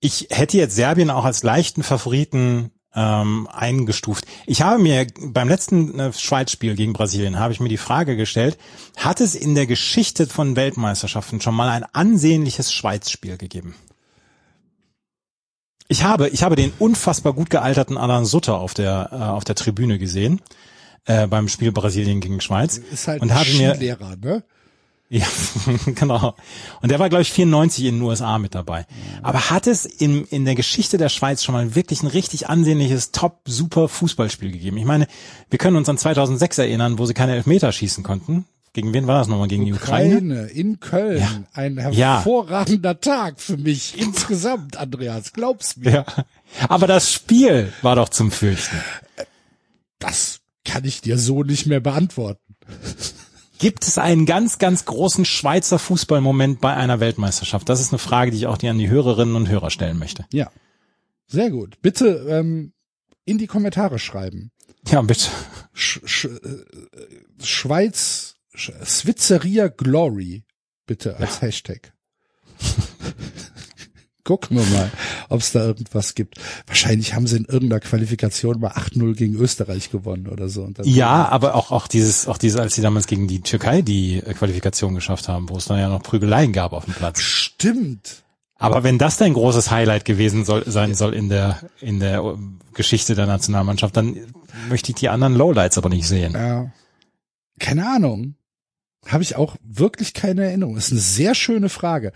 [0.00, 4.26] Ich hätte jetzt Serbien auch als leichten Favoriten ähm, eingestuft.
[4.46, 8.58] Ich habe mir beim letzten äh, Schweiz-Spiel gegen Brasilien habe ich mir die Frage gestellt:
[8.96, 13.74] Hat es in der Geschichte von Weltmeisterschaften schon mal ein ansehnliches Schweiz-Spiel gegeben?
[15.86, 19.54] Ich habe, ich habe den unfassbar gut gealterten Alan Sutter auf der äh, auf der
[19.54, 20.40] Tribüne gesehen
[21.04, 24.44] äh, beim Spiel Brasilien gegen Schweiz Ist halt und ein habe mir ne?
[25.10, 25.26] Ja,
[25.94, 26.34] genau.
[26.80, 28.86] Und der war, glaube ich, 94 in den USA mit dabei.
[29.22, 33.10] Aber hat es in, in der Geschichte der Schweiz schon mal wirklich ein richtig ansehnliches,
[33.10, 34.76] top, super Fußballspiel gegeben?
[34.76, 35.08] Ich meine,
[35.50, 39.18] wir können uns an 2006 erinnern, wo sie keine Elfmeter schießen konnten, Gegen wen war
[39.18, 39.48] das nochmal?
[39.48, 40.14] Gegen die Ukraine?
[40.14, 41.18] Ukraine in Köln.
[41.18, 41.42] Ja.
[41.54, 42.14] Ein Ja.
[42.18, 45.32] hervorragender Tag für mich insgesamt, Andreas.
[45.32, 45.90] Glaub's mir.
[45.92, 46.06] Ja.
[46.68, 48.76] Aber das Spiel war doch zum Fürchten.
[49.98, 52.54] Das kann ich dir so nicht mehr beantworten.
[53.60, 57.68] Gibt es einen ganz, ganz großen Schweizer Fußballmoment bei einer Weltmeisterschaft?
[57.68, 60.24] Das ist eine Frage, die ich auch dir an die Hörerinnen und Hörer stellen möchte.
[60.32, 60.50] Ja.
[61.26, 61.76] Sehr gut.
[61.82, 62.72] Bitte ähm,
[63.26, 64.50] in die Kommentare schreiben.
[64.88, 65.28] Ja, bitte.
[65.74, 66.64] Sch Sch äh,
[67.42, 70.44] Schweiz, Sch Switzeria Glory,
[70.86, 71.92] bitte als Hashtag.
[74.30, 74.92] Gucken wir mal,
[75.28, 76.36] ob es da irgendwas gibt.
[76.68, 80.68] Wahrscheinlich haben sie in irgendeiner Qualifikation mal 8-0 gegen Österreich gewonnen oder so.
[80.84, 84.34] Ja, aber auch, auch dieses, auch diese, als sie damals gegen die Türkei die äh,
[84.34, 87.20] Qualifikation geschafft haben, wo es dann ja noch Prügeleien gab auf dem Platz.
[87.22, 88.22] Stimmt.
[88.56, 92.36] Aber wenn das dein großes Highlight gewesen soll, sein soll in der, in der äh,
[92.72, 94.16] Geschichte der Nationalmannschaft, dann
[94.68, 96.34] möchte ich die anderen Lowlights aber nicht sehen.
[96.34, 96.70] Ja.
[97.58, 98.36] Keine Ahnung.
[99.06, 100.76] Habe ich auch wirklich keine Erinnerung.
[100.76, 102.12] ist eine sehr schöne Frage.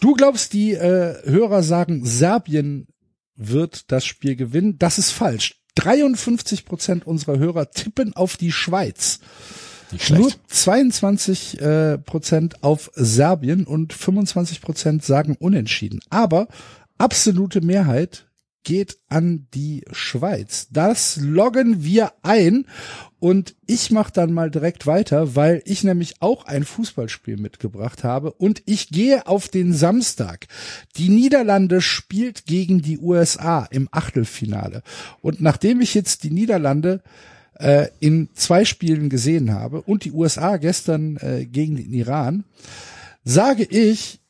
[0.00, 2.88] Du glaubst, die äh, Hörer sagen, Serbien
[3.36, 4.78] wird das Spiel gewinnen.
[4.78, 5.60] Das ist falsch.
[5.76, 9.20] 53 Prozent unserer Hörer tippen auf die Schweiz.
[9.92, 10.40] Nur schlecht.
[10.48, 16.00] 22 äh, Prozent auf Serbien und 25 Prozent sagen unentschieden.
[16.10, 16.48] Aber
[16.98, 18.26] absolute Mehrheit
[18.64, 20.66] geht an die Schweiz.
[20.70, 22.66] Das loggen wir ein
[23.18, 28.32] und ich mache dann mal direkt weiter, weil ich nämlich auch ein Fußballspiel mitgebracht habe
[28.32, 30.46] und ich gehe auf den Samstag.
[30.96, 34.82] Die Niederlande spielt gegen die USA im Achtelfinale
[35.22, 37.02] und nachdem ich jetzt die Niederlande
[37.58, 42.44] äh, in zwei Spielen gesehen habe und die USA gestern äh, gegen den Iran,
[43.24, 44.20] sage ich,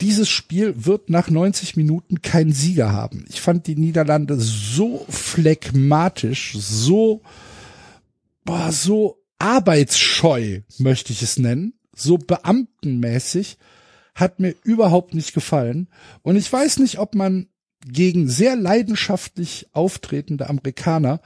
[0.00, 3.24] dieses Spiel wird nach 90 Minuten keinen Sieger haben.
[3.28, 7.22] Ich fand die Niederlande so phlegmatisch, so,
[8.44, 13.58] boah, so arbeitsscheu, möchte ich es nennen, so beamtenmäßig,
[14.14, 15.88] hat mir überhaupt nicht gefallen.
[16.22, 17.48] Und ich weiß nicht, ob man
[17.86, 21.20] gegen sehr leidenschaftlich auftretende Amerikaner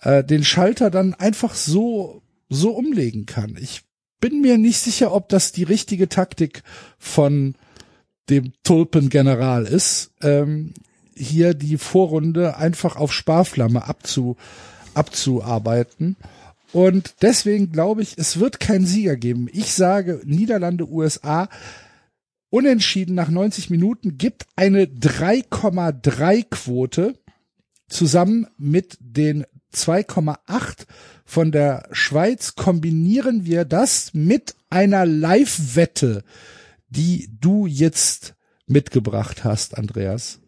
[0.00, 3.56] äh, den Schalter dann einfach so so umlegen kann.
[3.60, 3.82] Ich
[4.18, 6.62] bin mir nicht sicher, ob das die richtige Taktik
[6.98, 7.54] von
[8.28, 10.74] dem Tulpengeneral ist, ähm,
[11.14, 14.36] hier die Vorrunde einfach auf Sparflamme abzu,
[14.94, 16.16] abzuarbeiten.
[16.72, 19.48] Und deswegen glaube ich, es wird keinen Sieger geben.
[19.52, 21.48] Ich sage Niederlande, USA,
[22.48, 27.14] unentschieden nach 90 Minuten gibt eine 3,3 Quote
[27.88, 29.44] zusammen mit den
[29.74, 30.86] 2,8
[31.24, 36.24] von der Schweiz kombinieren wir das mit einer Live-Wette,
[36.88, 38.34] die du jetzt
[38.66, 40.39] mitgebracht hast, Andreas.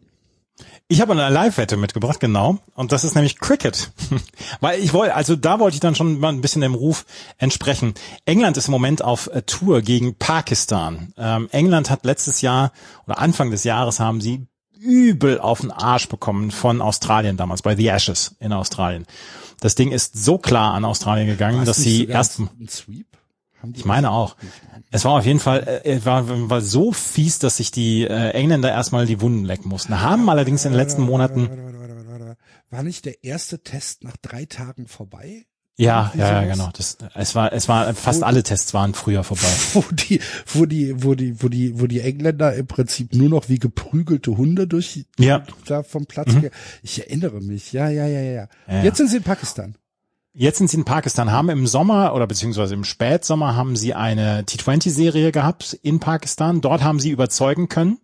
[0.87, 2.59] Ich habe eine Live-Wette mitgebracht, genau.
[2.75, 3.91] Und das ist nämlich Cricket.
[4.59, 7.05] Weil ich wollte, also da wollte ich dann schon mal ein bisschen dem Ruf
[7.37, 7.93] entsprechen.
[8.25, 11.13] England ist im Moment auf äh, Tour gegen Pakistan.
[11.17, 12.71] Ähm, England hat letztes Jahr
[13.05, 14.47] oder Anfang des Jahres haben sie
[14.79, 19.05] übel auf den Arsch bekommen von Australien damals, bei The Ashes in Australien.
[19.61, 23.07] Das Ding ist so klar an Australien gegangen, dass sie erst ein Sweep?
[23.73, 24.35] Ich meine auch.
[24.91, 28.29] Es war auf jeden Fall, äh, es war, war so fies, dass sich die äh,
[28.31, 30.01] Engländer erstmal die Wunden lecken mussten.
[30.01, 31.49] Haben allerdings in den letzten Monaten.
[32.69, 35.45] War nicht der erste Test nach drei Tagen vorbei?
[35.75, 36.69] ja, ja, ja, genau.
[36.77, 39.47] Das, es war, es war, fast Wo- alle Tests waren früher vorbei.
[39.73, 43.49] Wo die, wo die, wo die, wo die, wo die Engländer im Prinzip nur noch
[43.49, 45.43] wie geprügelte Hunde durch Ja.
[45.65, 46.51] da vom Platz gehen.
[46.83, 47.73] Ich erinnere mich.
[47.73, 48.21] Ja, ja, ja.
[48.21, 48.83] Ja, ja.
[48.83, 49.75] Jetzt sind sie in Pakistan.
[50.35, 54.41] Jetzt sind sie in Pakistan, haben im Sommer oder beziehungsweise im Spätsommer haben sie eine
[54.41, 56.59] T20-Serie gehabt in Pakistan.
[56.59, 57.99] Dort haben sie überzeugen können.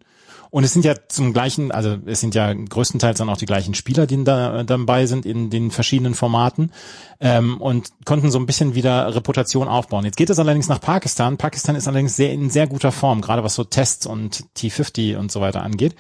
[0.52, 3.76] Und es sind ja zum gleichen, also es sind ja größtenteils dann auch die gleichen
[3.76, 6.72] Spieler, die da dabei sind in den verschiedenen Formaten
[7.20, 10.06] ähm, und konnten so ein bisschen wieder Reputation aufbauen.
[10.06, 11.38] Jetzt geht es allerdings nach Pakistan.
[11.38, 15.32] Pakistan ist allerdings sehr in sehr guter Form, gerade was so Tests und T50 und
[15.32, 15.96] so weiter angeht.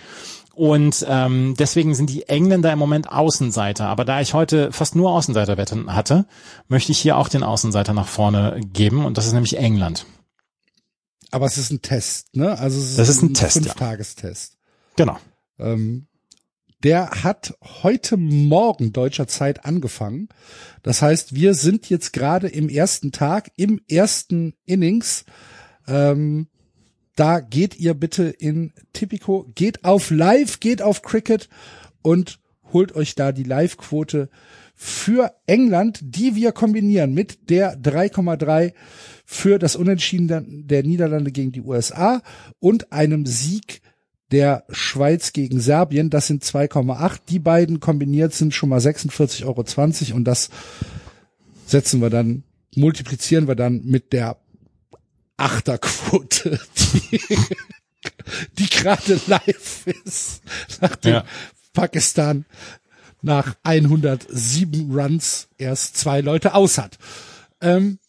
[0.59, 3.87] Und ähm, deswegen sind die Engländer im Moment Außenseiter.
[3.87, 6.25] Aber da ich heute fast nur Außenseiterwetten hatte,
[6.67, 9.05] möchte ich hier auch den Außenseiter nach vorne geben.
[9.05, 10.05] Und das ist nämlich England.
[11.31, 12.59] Aber es ist ein Test, ne?
[12.59, 13.61] Also es ist, Das ist ein Test, ja.
[13.61, 14.57] Fünftagestest.
[14.97, 15.17] Genau.
[15.59, 16.07] Ähm,
[16.83, 20.27] der hat heute Morgen deutscher Zeit angefangen.
[20.83, 25.23] Das heißt, wir sind jetzt gerade im ersten Tag, im ersten Innings.
[25.87, 26.48] Ähm,
[27.19, 31.49] da geht ihr bitte in Tipico, geht auf Live, geht auf Cricket
[32.01, 32.39] und
[32.71, 34.29] holt euch da die Live-Quote
[34.73, 38.73] für England, die wir kombinieren mit der 3,3
[39.25, 42.21] für das Unentschieden der, der Niederlande gegen die USA
[42.59, 43.81] und einem Sieg
[44.31, 46.09] der Schweiz gegen Serbien.
[46.09, 47.17] Das sind 2,8.
[47.27, 50.49] Die beiden kombiniert sind schon mal 46,20 Euro und das
[51.65, 52.43] setzen wir dann,
[52.75, 54.37] multiplizieren wir dann mit der
[55.39, 57.21] Achterquote, die,
[58.57, 60.41] die gerade live ist,
[60.81, 61.23] nachdem Ja.
[61.73, 62.45] Pakistan
[63.21, 66.97] nach 107 Runs erst zwei Leute aus hat.
[67.61, 67.99] Ähm,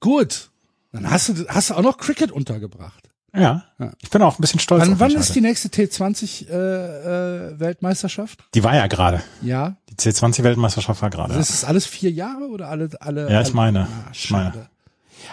[0.00, 0.50] gut,
[0.92, 3.08] dann hast du, hast du auch noch Cricket untergebracht.
[3.34, 3.64] Ja.
[4.02, 5.32] Ich bin auch ein bisschen stolz Wann, wann ist heute.
[5.32, 6.52] die nächste T20 äh,
[7.52, 8.44] äh, Weltmeisterschaft?
[8.54, 9.22] Die war ja gerade.
[9.40, 11.32] Ja, Die C20-Weltmeisterschaft war gerade.
[11.38, 13.22] ist es alles vier Jahre oder alle alle?
[13.30, 13.80] Ja, alle, ich meine.
[13.90, 14.68] Ah, Ich meine.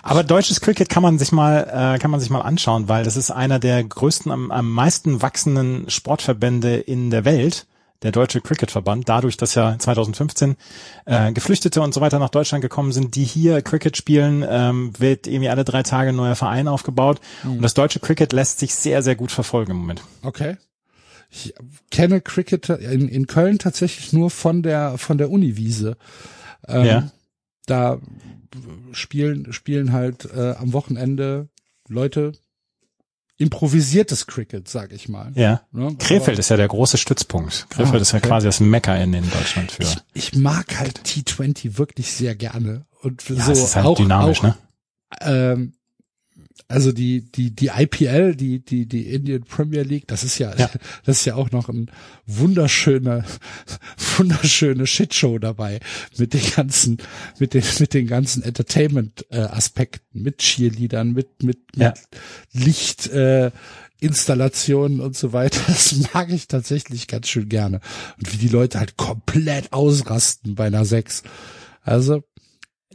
[0.03, 3.17] Aber deutsches Cricket kann man sich mal äh, kann man sich mal anschauen, weil das
[3.17, 7.67] ist einer der größten am, am meisten wachsenden Sportverbände in der Welt,
[8.01, 9.09] der Deutsche Cricketverband.
[9.09, 10.55] Dadurch, dass ja 2015
[11.05, 15.27] äh, Geflüchtete und so weiter nach Deutschland gekommen sind, die hier Cricket spielen, ähm, wird
[15.27, 17.19] irgendwie alle drei Tage ein neuer Verein aufgebaut.
[17.43, 20.03] Und das deutsche Cricket lässt sich sehr sehr gut verfolgen im Moment.
[20.23, 20.57] Okay.
[21.31, 21.53] Ich
[21.91, 25.97] kenne Cricket in, in Köln tatsächlich nur von der von der Uniwiese.
[26.67, 27.11] Ähm, Ja.
[27.65, 27.99] Da
[28.91, 31.49] spielen spielen halt äh, am Wochenende
[31.87, 32.33] Leute
[33.37, 35.31] improvisiertes Cricket, sag ich mal.
[35.35, 35.61] Ja.
[35.71, 35.95] Ne?
[35.97, 37.67] Krefeld ist ja der große Stützpunkt.
[37.69, 39.83] Krefeld Ah, ist ja quasi das Mekka in, in Deutschland für.
[39.83, 43.97] ich, ich mag halt T20 wirklich sehr gerne und Ja, so es ist halt auch,
[43.97, 44.55] dynamisch, auch, ne?
[45.21, 45.73] ähm,
[46.68, 50.70] also die die die IPL, die die die Indian Premier League, das ist ja, Ja.
[51.05, 51.89] das ist ja auch noch ein
[52.26, 53.24] wunderschöner
[54.18, 55.80] wunderschöne Shitshow dabei
[56.18, 56.97] mit den ganzen
[57.39, 61.93] mit den mit den ganzen Entertainment äh, Aspekten, mit Cheerleadern, mit mit, mit Ja.
[62.53, 63.51] Licht äh,
[64.01, 65.60] Installationen und so weiter.
[65.68, 67.80] Das mag ich tatsächlich ganz schön gerne.
[68.18, 71.24] Und wie die Leute halt komplett ausrasten bei einer 6.
[71.82, 72.24] Also.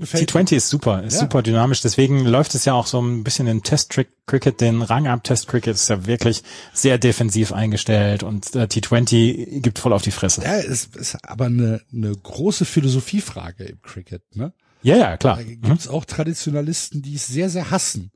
[0.00, 1.20] T20 ist super, ist Ja.
[1.20, 1.80] super dynamisch.
[1.80, 6.42] Deswegen läuft es ja auch so ein bisschen in Test-Cricket, den Rang-Up-Test-Cricket ist ja wirklich
[6.72, 10.42] sehr defensiv eingestellt und äh, T20 gibt voll auf die Fresse.
[10.42, 14.52] Ja, es ist aber eine, eine große Philosophiefrage im Cricket, ne?
[14.82, 15.36] Ja, ja, klar.
[15.36, 15.60] Da Mhm.
[15.62, 18.10] gibt's auch Traditionalisten, die es sehr, sehr hassen.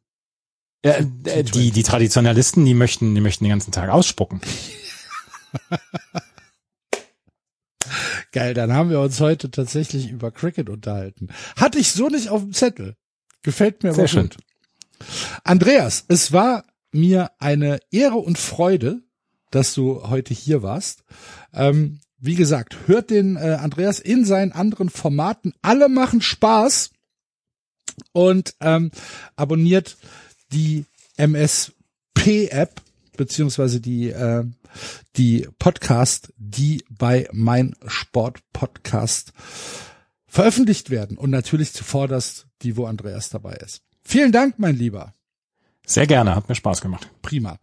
[0.82, 1.04] Äh,
[1.44, 4.40] die, die Traditionalisten, die möchten, die möchten den ganzen Tag ausspucken.
[8.32, 11.28] Geil, dann haben wir uns heute tatsächlich über Cricket unterhalten.
[11.56, 12.94] Hatte ich so nicht auf dem Zettel.
[13.42, 14.28] Gefällt mir aber Sehr schön.
[14.28, 14.36] gut.
[15.44, 19.00] Andreas, es war mir eine Ehre und Freude,
[19.50, 21.04] dass du heute hier warst.
[21.54, 25.54] Ähm, wie gesagt, hört den äh, Andreas in seinen anderen Formaten.
[25.62, 26.90] Alle machen Spaß
[28.12, 28.90] und ähm,
[29.36, 29.96] abonniert
[30.52, 30.84] die
[31.16, 32.82] MSP-App
[33.16, 34.44] beziehungsweise die äh,
[35.16, 39.32] die Podcast, die bei mein Sport Podcast
[40.26, 43.82] veröffentlicht werden und natürlich zuvorderst die, wo Andreas dabei ist.
[44.02, 45.14] Vielen Dank, mein Lieber.
[45.86, 47.10] Sehr gerne, hat mir Spaß gemacht.
[47.22, 47.58] Prima.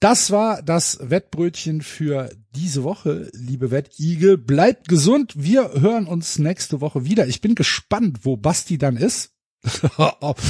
[0.00, 4.38] Das war das Wettbrötchen für diese Woche, liebe Wettigel.
[4.38, 5.34] Bleibt gesund.
[5.36, 7.26] Wir hören uns nächste Woche wieder.
[7.26, 9.32] Ich bin gespannt, wo Basti dann ist.
[9.98, 10.40] ob,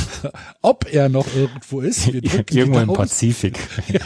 [0.62, 2.07] ob er noch irgendwo ist.
[2.53, 2.93] Irgendwo im.
[2.93, 3.59] Pazifik.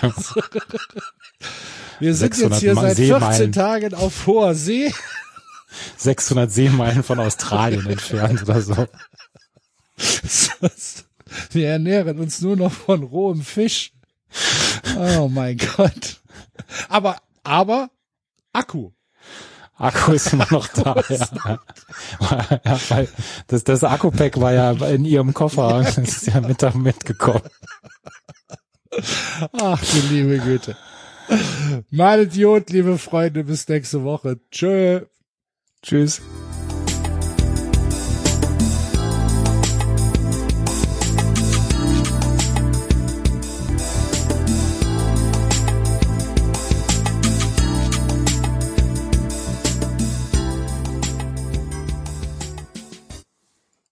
[2.00, 3.52] Wir sind jetzt 600 hier seit 14 Seemeilen.
[3.52, 4.92] Tagen auf hoher See.
[5.96, 8.86] 600 Seemeilen von Australien entfernt oder so.
[11.50, 13.92] Wir ernähren uns nur noch von rohem Fisch.
[14.96, 16.20] Oh mein Gott.
[16.88, 17.90] Aber, aber
[18.52, 18.90] Akku.
[19.76, 21.58] Akku ist immer noch da, ja.
[22.60, 23.04] ja
[23.48, 27.42] das, das Akku-Pack war ja in ihrem Koffer und ist ja Mittag mitgekommen.
[29.60, 30.76] Ach du liebe Güte.
[31.90, 34.38] Mal Idiot, liebe Freunde, bis nächste Woche.
[34.50, 35.02] Tschö.
[35.82, 36.22] Tschüss.